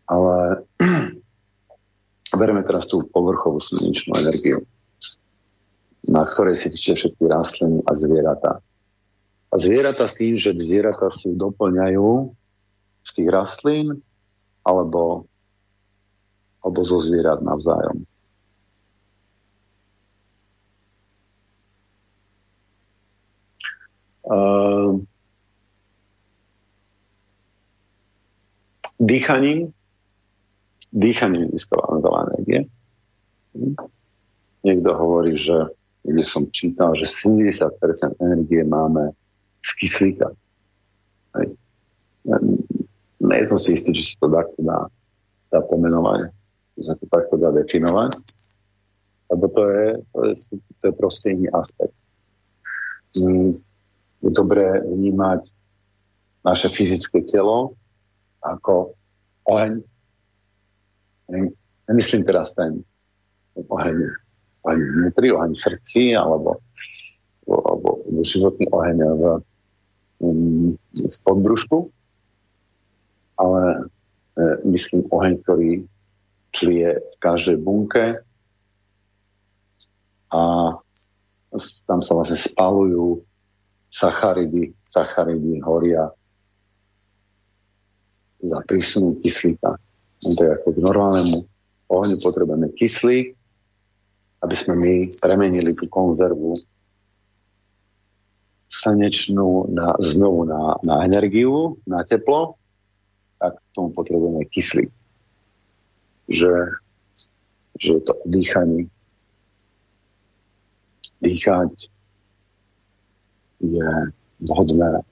[0.07, 0.63] ale
[2.39, 4.67] bereme teraz tú povrchovú slnečnú energiu,
[6.07, 8.53] na ktorej si tečia všetky rastliny a zvieratá.
[9.51, 12.09] A zvieratá s tým, že zvieratá si doplňajú
[13.03, 14.01] z tých rastlín
[14.63, 15.27] alebo
[16.63, 18.07] alebo zo zvierat navzájom.
[24.23, 25.03] Uh,
[28.95, 29.75] dýchaním
[30.93, 32.59] dýchaním získavame veľa energie.
[34.63, 35.73] Niekto hovorí, že
[36.05, 37.59] kde som čítal, že 70%
[38.21, 39.11] energie máme
[39.59, 40.31] z kyslíka.
[41.35, 41.57] Hej.
[43.23, 44.41] Nie som si istý, či sa to dá,
[45.51, 46.31] dá pomenovať
[46.81, 48.13] sa to takto dá definovať,
[49.29, 50.33] lebo to je, to je,
[50.81, 51.93] to je proste iný aspekt.
[53.13, 53.61] Mm,
[54.25, 55.53] je dobré vnímať
[56.41, 57.77] naše fyzické telo
[58.41, 58.97] ako
[59.45, 59.85] oheň.
[61.87, 62.81] Nemyslím teraz ten
[63.55, 63.97] oheň,
[64.65, 66.59] oheň vnútri, oheň v srdci, alebo,
[67.45, 69.23] alebo, alebo životný oheň v,
[70.25, 70.69] mm,
[70.99, 71.91] v podbrušku,
[73.37, 73.61] ale
[74.35, 75.69] e, myslím oheň, ktorý
[76.53, 78.21] tlie v každej bunke
[80.33, 80.41] a
[81.85, 83.21] tam sa vlastne spalujú
[83.89, 86.09] sacharidy, sacharidy horia
[88.41, 89.77] za prísunu kyslíka.
[90.23, 91.37] To je ako k normálnemu
[91.93, 93.37] ohňu potrebujeme kyslík,
[94.41, 96.57] aby sme my premenili tú konzervu
[98.73, 102.57] slnečnú na, znovu na, na energiu, na teplo,
[103.37, 104.89] tak k tomu potrebujeme kyslík.
[106.27, 106.79] Že,
[107.79, 108.87] že to dýchanie.
[111.23, 111.87] Dýchať
[113.63, 113.89] je
[114.43, 115.07] vhodné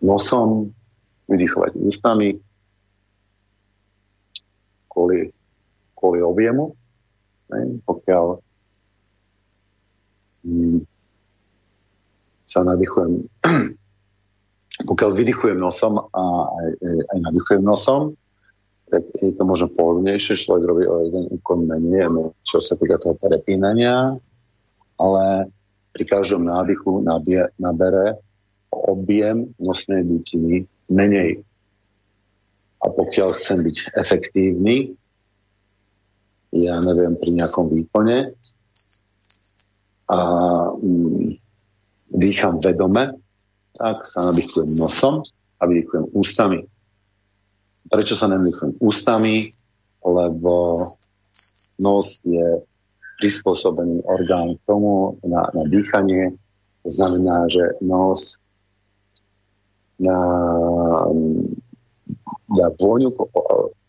[0.00, 0.72] nosom,
[1.28, 2.40] vydýchovať ústami
[4.88, 5.30] kvôli,
[5.94, 6.74] kvôli objemu.
[7.54, 7.78] Ne?
[7.86, 8.26] Pokiaľ
[10.42, 10.80] hm,
[12.48, 13.28] sa nadýchujem,
[14.90, 16.68] pokiaľ vydychujem nosom a aj,
[17.14, 18.18] aj nadýchujem nosom,
[18.88, 22.08] tak je to možno pohodlnejšie, človek robí o jeden úkon menej,
[22.44, 24.16] čo sa týka toho prepínania,
[24.96, 25.52] ale
[25.92, 28.20] pri každom nádychu nabie, nabere
[28.72, 31.44] objem nosnej dutiny menej.
[32.78, 34.94] A pokiaľ chcem byť efektívny,
[36.54, 38.32] ja neviem, pri nejakom výkone
[40.08, 40.18] a
[40.72, 41.36] mm,
[42.08, 43.20] dýcham vedome,
[43.76, 45.20] tak sa nadýchujem nosom
[45.60, 46.64] a vydýchujem ústami.
[47.88, 49.48] Prečo sa nadýchujem ústami?
[50.04, 50.78] Lebo
[51.82, 52.62] nos je
[53.18, 56.38] prispôsobený orgán k tomu na, na dýchanie.
[56.86, 58.38] To znamená, že nos
[59.98, 60.20] na,
[62.46, 63.10] na vôňu,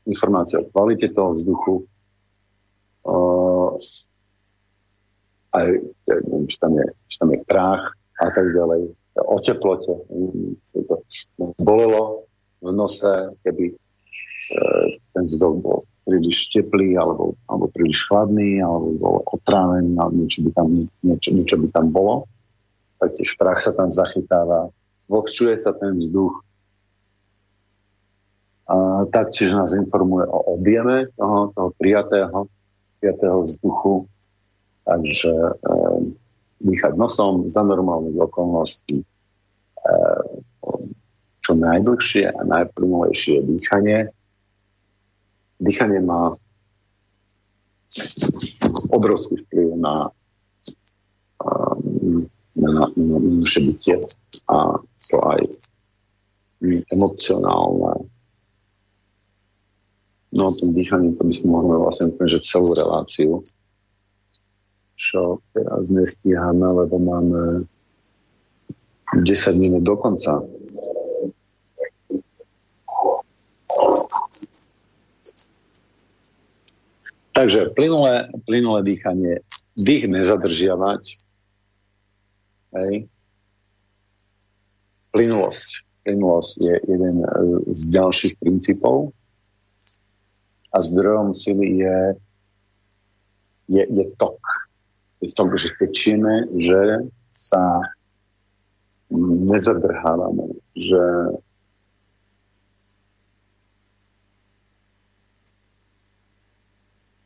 [0.09, 1.85] informácie o kvalite toho vzduchu,
[3.05, 3.77] uh,
[5.53, 5.67] aj
[6.09, 8.91] neviem, či tam, je, či tam je prach, a tak ďalej.
[9.15, 9.93] O teplote.
[10.75, 12.27] To bolelo
[12.59, 13.79] v nose, keby
[15.13, 20.49] ten vzduch bol príliš teplý alebo, alebo príliš chladný alebo bol otrávený alebo niečo by
[20.57, 20.67] tam,
[21.05, 22.25] niečo, niečo by tam bolo.
[22.97, 26.41] Taktiež prach sa tam zachytáva, zvlhčuje sa ten vzduch.
[28.69, 32.45] A taktiež nás informuje o objeme toho, toho prijatého,
[33.01, 34.05] prijatého vzduchu.
[34.85, 35.53] Takže e,
[36.61, 39.01] dýchať nosom za normálnych okolností.
[39.01, 39.05] E,
[41.49, 44.13] čo najdlhšie a najplynulejšie dýchanie.
[45.59, 46.31] Dýchanie má
[48.89, 50.09] obrovský vplyv na,
[52.55, 53.95] na, na, na naše bytie
[54.47, 55.41] a to aj
[56.91, 58.07] emocionálne.
[60.29, 63.41] No, tým dýchaním to by sme mohli vlastne že celú reláciu
[64.99, 67.63] čo teraz nestíhame, lebo máme
[69.15, 69.23] 10
[69.55, 70.43] minút do konca.
[77.33, 79.45] Takže plynulé, plynulé dýchanie,
[79.77, 81.03] dých nezadržiavať.
[82.75, 82.93] Hej.
[85.15, 85.69] Plynulosť.
[86.05, 87.15] Plynulosť je jeden
[87.73, 89.13] z ďalších princípov
[90.69, 91.99] a zdrojom sily je,
[93.73, 94.37] je, je tok
[95.19, 97.83] v tom, že tečieme, že sa
[99.49, 101.03] nezadrhávame, že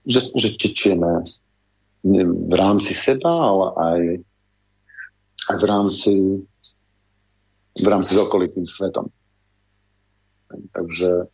[0.03, 1.23] že, že tečieme
[2.03, 4.01] v rámci seba, ale aj,
[5.49, 6.13] aj v rámci
[7.73, 9.09] v rámci s okolitým svetom.
[10.77, 11.25] Takže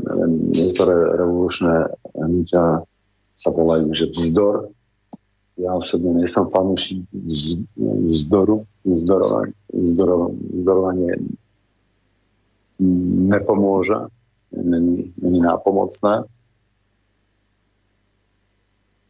[0.00, 2.88] neviem, niektoré revolučné hnutia
[3.36, 4.72] sa volajú, že vzdor,
[5.60, 7.04] ja osobne nie som fanúšik
[7.76, 11.12] vzdoru, vzdorovanie, vzdorovanie
[13.28, 14.08] nepomôže,
[14.54, 16.24] není, není nápomocné.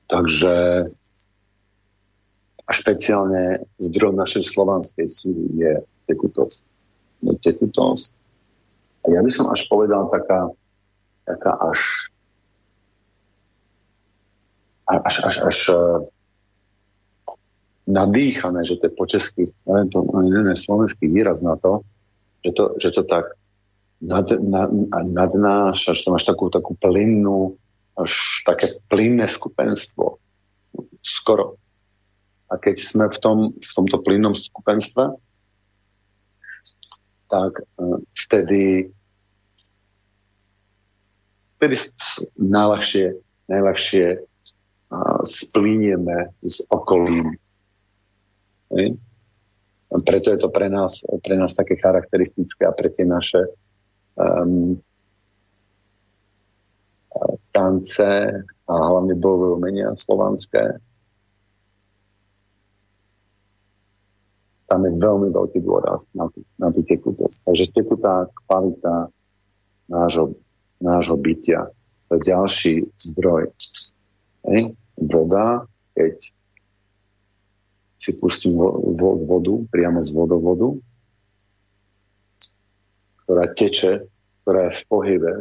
[0.09, 0.85] Takže
[2.69, 5.73] a špeciálne zdrojom našej slovanskej síly je
[6.05, 6.61] tekutosť.
[7.25, 8.13] Je tekutosť.
[9.09, 10.53] A ja by som až povedal taká,
[11.25, 12.13] taká až
[14.89, 15.59] až, až, až
[17.85, 21.85] nadýchané, že to je po česky, neviem to, neviem slovenský výraz na to,
[22.41, 23.37] že to, že to tak
[24.01, 24.73] nad, nad,
[25.05, 27.61] nadnáša, že to máš takú, takú plynnú,
[27.99, 30.23] až také plynné skupenstvo.
[31.03, 31.59] Skoro.
[32.49, 35.19] A keď sme v, tom, v tomto plynnom skupenstve,
[37.29, 38.89] tak uh, vtedy
[41.59, 41.77] vtedy
[42.39, 43.07] najľahšie,
[43.51, 47.37] najľahšie uh, splínieme s okolím
[48.73, 48.97] hej?
[49.89, 53.41] Preto je to pre nás, pre nás také charakteristické a pre tie naše
[54.21, 54.77] um,
[57.53, 58.11] tance
[58.69, 60.79] a hlavne bojové umenia slovanské.
[64.69, 67.41] Tam je veľmi veľký dôraz na tú, na tú tekutosť.
[67.49, 69.09] Takže tekutá kvalita
[69.89, 70.37] nášho,
[70.77, 71.73] nášho bytia.
[72.09, 73.49] To je ďalší zdroj.
[74.45, 74.77] Hej?
[75.01, 75.65] Voda,
[75.97, 76.21] keď
[77.99, 78.61] si pustím
[79.01, 80.79] vodu, priamo z vodovodu,
[83.25, 84.07] ktorá teče,
[84.45, 85.35] ktorá je v pohybe,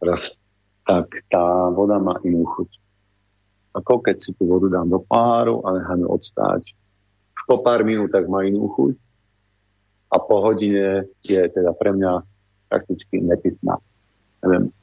[0.00, 0.40] raz,
[0.84, 2.70] tak tá voda má inú chuť.
[3.76, 6.62] Ako keď si tú vodu dám do páru a nechám ju odstáť.
[7.46, 8.98] Po pár minútach má inú chuť
[10.10, 12.26] a po hodine je teda pre mňa
[12.66, 13.78] prakticky nepitná.
[14.42, 14.74] Neviem.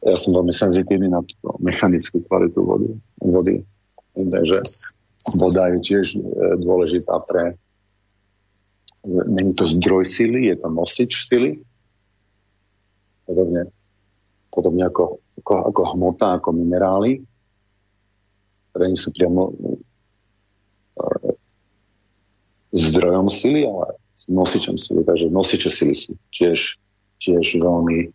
[0.00, 2.88] Ja som veľmi senzitívny na tú mechanickú kvalitu vody.
[3.20, 3.56] vody.
[4.16, 4.64] Takže
[5.36, 6.20] voda je tiež e,
[6.56, 7.60] dôležitá pre...
[9.04, 11.60] Není to zdroj sily, je to nosič sily.
[13.30, 13.70] Podobne,
[14.50, 17.22] podobne ako, ako, ako hmota, ako minerály,
[18.74, 19.54] ktoré nie sú priamo e,
[22.74, 23.94] zdrojom sily, ale
[24.26, 25.06] nosičom sily.
[25.06, 26.74] Takže nosiče sily sú tiež,
[27.22, 28.10] tiež veľmi,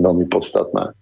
[0.00, 0.96] veľmi podstatné.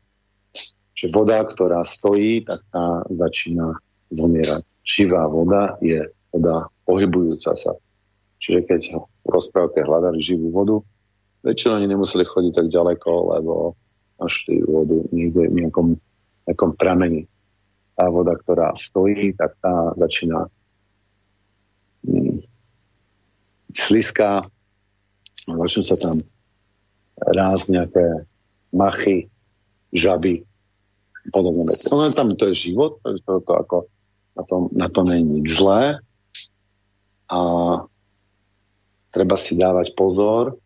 [0.98, 3.78] Čiže voda, ktorá stojí, tak tá začína
[4.10, 4.66] zomierať.
[4.82, 7.72] Živá voda je voda pohybujúca sa.
[8.40, 8.80] Čiže keď
[9.24, 10.80] v rozprávke hľadali živú vodu,
[11.44, 13.54] väčšinou ani nemuseli chodiť tak ďaleko, lebo
[14.20, 15.88] našli vodu niekde v nejakom,
[16.48, 17.24] nejakom pramení.
[17.96, 20.48] Tá voda, ktorá stojí, tak tá začína
[23.70, 24.40] sliská,
[25.46, 26.16] začnú sa tam
[27.20, 28.06] rásť nejaké
[28.72, 29.28] machy,
[29.92, 30.44] žaby,
[31.28, 31.92] podobné veci.
[31.92, 33.78] No tam to je život, to, to, ako,
[34.36, 36.00] na tom, na tom je nič zlé
[37.30, 37.40] a
[39.10, 40.58] treba si dávať pozor,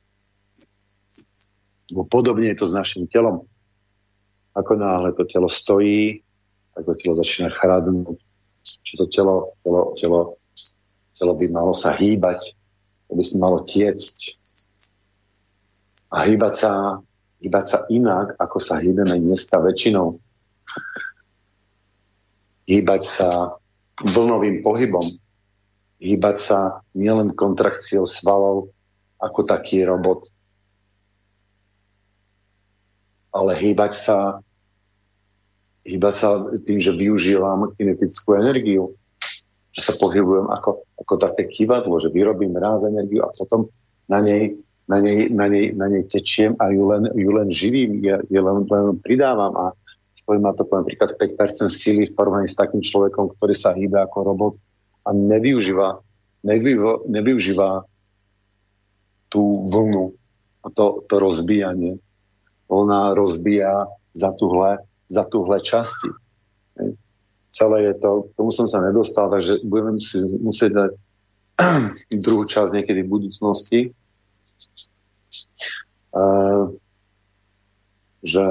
[1.95, 3.47] lebo podobne je to s našim telom.
[4.59, 6.27] Ako náhle to telo stojí,
[6.75, 8.19] tak to telo začína chradnúť.
[8.67, 10.21] Čiže to telo, telo, telo,
[11.15, 12.59] telo by malo sa hýbať,
[13.07, 14.35] to si malo tiecť
[16.11, 16.71] a hýbať sa,
[17.39, 20.19] hýbať sa inak, ako sa hýbeme dneska väčšinou.
[22.67, 23.55] Hýbať sa
[24.03, 25.07] vlnovým pohybom.
[26.03, 26.59] Hýbať sa
[26.99, 28.75] nielen kontrakciou svalov
[29.23, 30.34] ako taký robot,
[33.35, 34.19] ale hýbať sa,
[35.83, 36.29] hýbať sa
[36.63, 38.95] tým, že využívam kinetickú energiu
[39.75, 43.67] že sa pohybujem ako, ako také kivadlo, že vyrobím raz energiu a potom
[44.07, 44.55] na nej,
[44.87, 48.41] na nej, na nej, na nej tečiem a ju len, ju len živím, ja, ja
[48.47, 49.75] len, len pridávam a
[50.15, 54.19] stojí ma to napríklad 5% síly v porovnaní s takým človekom, ktorý sa hýbe ako
[54.23, 54.55] robot
[55.03, 55.99] a nevyužíva,
[56.47, 57.71] nevyužíva, nevyužíva
[59.27, 60.15] tú vlnu
[60.63, 61.99] a to, to rozbíjanie.
[62.75, 66.11] Ona rozbíja za tuhle, za tuhle časti
[67.55, 70.91] celé je to, k tomu som sa nedostal, takže budeme si musieť dať
[72.27, 73.81] druhú časť niekedy v budúcnosti.
[76.11, 76.75] Uh,
[78.25, 78.43] že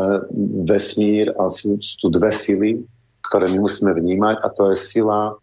[0.67, 2.83] vesmír, a sú, sú tu dve sily,
[3.23, 5.35] ktoré my musíme vnímať a to je sila,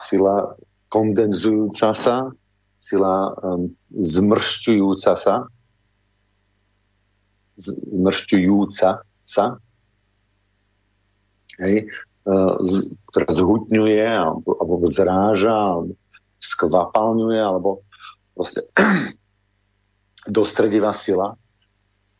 [0.00, 0.56] sila
[0.88, 2.32] kondenzujúca sa,
[2.78, 5.50] sila um, zmršťujúca sa,
[7.58, 9.44] zmršťujúca sa,
[11.58, 11.90] hej,
[13.08, 15.82] ktorá zhutňuje alebo, zráža,
[16.38, 17.82] skvapalňuje, alebo
[18.36, 18.68] proste
[20.38, 21.34] dostredivá sila,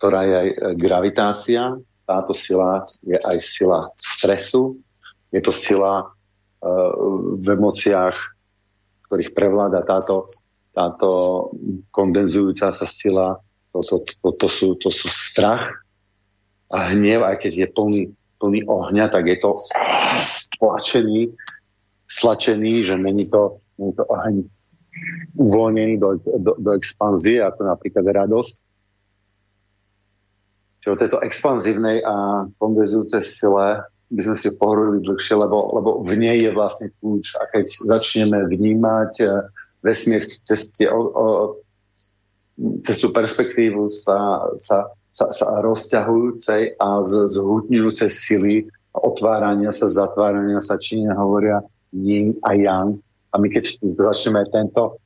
[0.01, 0.49] ktorá je aj
[0.81, 1.63] gravitácia.
[2.09, 4.81] Táto sila je aj sila stresu,
[5.29, 6.93] je to sila uh,
[7.37, 8.17] v emóciách,
[9.13, 10.25] ktorých prevláda táto,
[10.73, 11.09] táto
[11.93, 13.37] kondenzujúca sa sila,
[13.83, 15.85] to, to, to, sú, to sú strach
[16.69, 18.03] a hnev, aj keď je plný
[18.39, 19.59] plný ohňa, tak je to
[20.23, 21.35] stlačený,
[22.07, 24.47] stlačený, že není to, není to oheň
[25.39, 28.57] uvoľnený do, do, do expanzie, ako napríklad radosť.
[30.83, 36.17] Čiže o tejto expanzívnej a kondenzujúcej sile by sme si pohovorili dlhšie, lebo, lebo v
[36.17, 37.37] nej je vlastne kľúč.
[37.37, 39.31] A keď začneme vnímať eh,
[39.85, 41.61] vesmír cez, o,
[42.83, 48.57] cez tú perspektívu sa, sa sa, sa rozťahujúcej a zhutňujúcej sily
[48.95, 53.03] otvárania sa, zatvárania sa, Číne hovoria yin a yang.
[53.35, 55.03] A my keď začneme tento,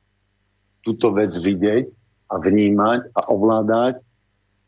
[0.85, 1.89] túto vec vidieť
[2.29, 4.05] a vnímať a ovládať,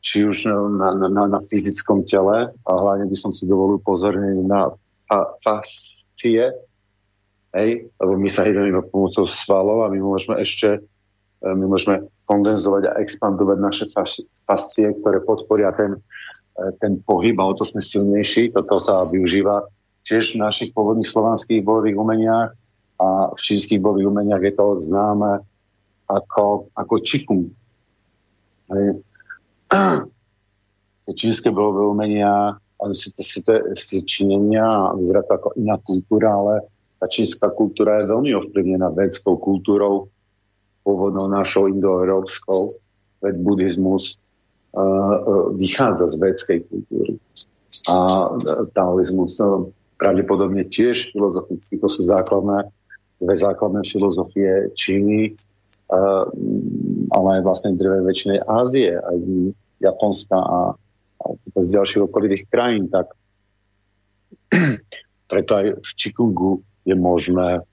[0.01, 4.37] či už na, na, na, na fyzickom tele, a hlavne by som si dovolil pozorniť
[4.45, 4.69] na
[5.09, 6.53] fa, fascie,
[7.53, 10.85] hej, lebo my sa hýbeme pomocou svalov a my môžeme ešte
[11.45, 13.85] my môžeme kondenzovať a expandovať naše
[14.45, 16.01] fascie, ktoré podporia ten,
[16.57, 18.51] e, ten pohyb a o to sme silnejší.
[18.51, 19.69] Toto sa využíva
[20.05, 22.49] tiež v našich pôvodných slovanských bojových umeniach
[23.01, 25.41] a v čínskych bojových umeniach je to známe
[26.05, 27.49] ako, ako čikung.
[31.05, 32.93] Čínske bojové umenia to,
[33.77, 36.53] si činenia vyzerá to ako iná kultúra, ale
[36.99, 40.09] tá čínska kultúra je veľmi ovplyvnená vedskou kultúrou,
[40.85, 42.69] pôvodnou našou indoeurópskou,
[43.25, 44.21] veď buddhizmus
[44.77, 47.17] uh, vychádza z vedskej kultúry.
[47.89, 47.97] A
[48.77, 49.65] taoizmus uh,
[49.97, 52.69] pravdepodobne tiež filozoficky, to sú základné,
[53.17, 55.33] dve základné filozofie Číny,
[55.89, 56.29] uh,
[57.09, 59.17] ale aj vlastne dve väčšinej Ázie, aj
[59.81, 60.59] Japonska a,
[61.25, 61.25] a
[61.65, 63.09] z ďalších okolitých krajín, tak
[65.31, 67.65] preto aj v Čikungu je možné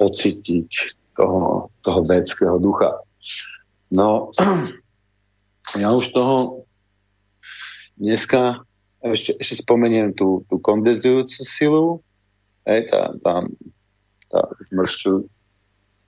[0.00, 3.00] pocítiť toho, toho védského ducha.
[3.90, 4.30] No,
[5.82, 6.66] ja už toho
[7.96, 8.66] dneska
[9.00, 11.86] ešte, ešte spomeniem tú, tú kondenzujúcu silu,
[12.66, 13.34] hej, tá, tá,
[14.26, 15.14] tá zmršťu,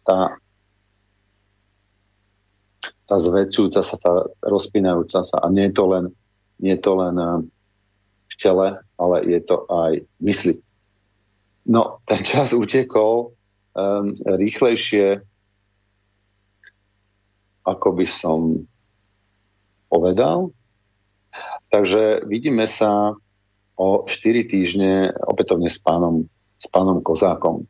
[0.02, 0.34] tá,
[3.06, 4.12] tá zväčšujúca sa, tá
[4.42, 6.04] rozpínajúca sa a nie je to len,
[6.58, 7.40] nie je to len eh,
[8.28, 8.68] v tele,
[8.98, 10.60] ale je to aj mysli.
[11.68, 13.37] No, ten čas utekol
[13.78, 15.22] um, rýchlejšie,
[17.62, 18.66] ako by som
[19.86, 20.50] povedal.
[21.70, 23.14] Takže vidíme sa
[23.78, 26.26] o 4 týždne opätovne s pánom,
[26.58, 27.68] s pánom Kozákom.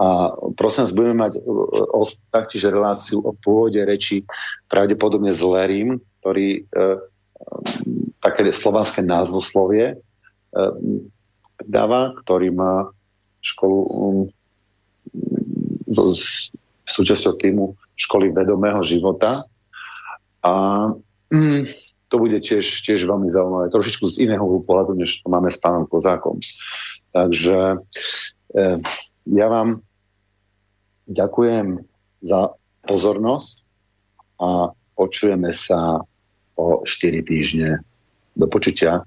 [0.00, 2.02] A prosím vás, budeme mať o,
[2.32, 4.26] taktiež reláciu o pôvode reči
[4.66, 6.60] pravdepodobne s Lerim, ktorý e,
[8.18, 9.96] také slovanské názvoslovie e,
[11.62, 12.90] dáva, ktorý má
[13.40, 14.18] školu um,
[15.90, 16.14] so,
[16.90, 17.64] súčasťou týmu
[17.94, 19.46] školy vedomého života.
[20.40, 20.54] A
[21.30, 21.62] um,
[22.10, 23.70] to bude tiež, tiež veľmi zaujímavé.
[23.70, 26.42] Trošičku z iného pohľadu, než to máme s pánom Kozákom.
[27.14, 27.78] Takže
[28.58, 28.76] eh,
[29.30, 29.78] ja vám
[31.06, 31.86] ďakujem
[32.22, 33.54] za pozornosť
[34.42, 36.02] a počujeme sa
[36.58, 37.82] o 4 týždne.
[38.34, 39.06] Do počutia.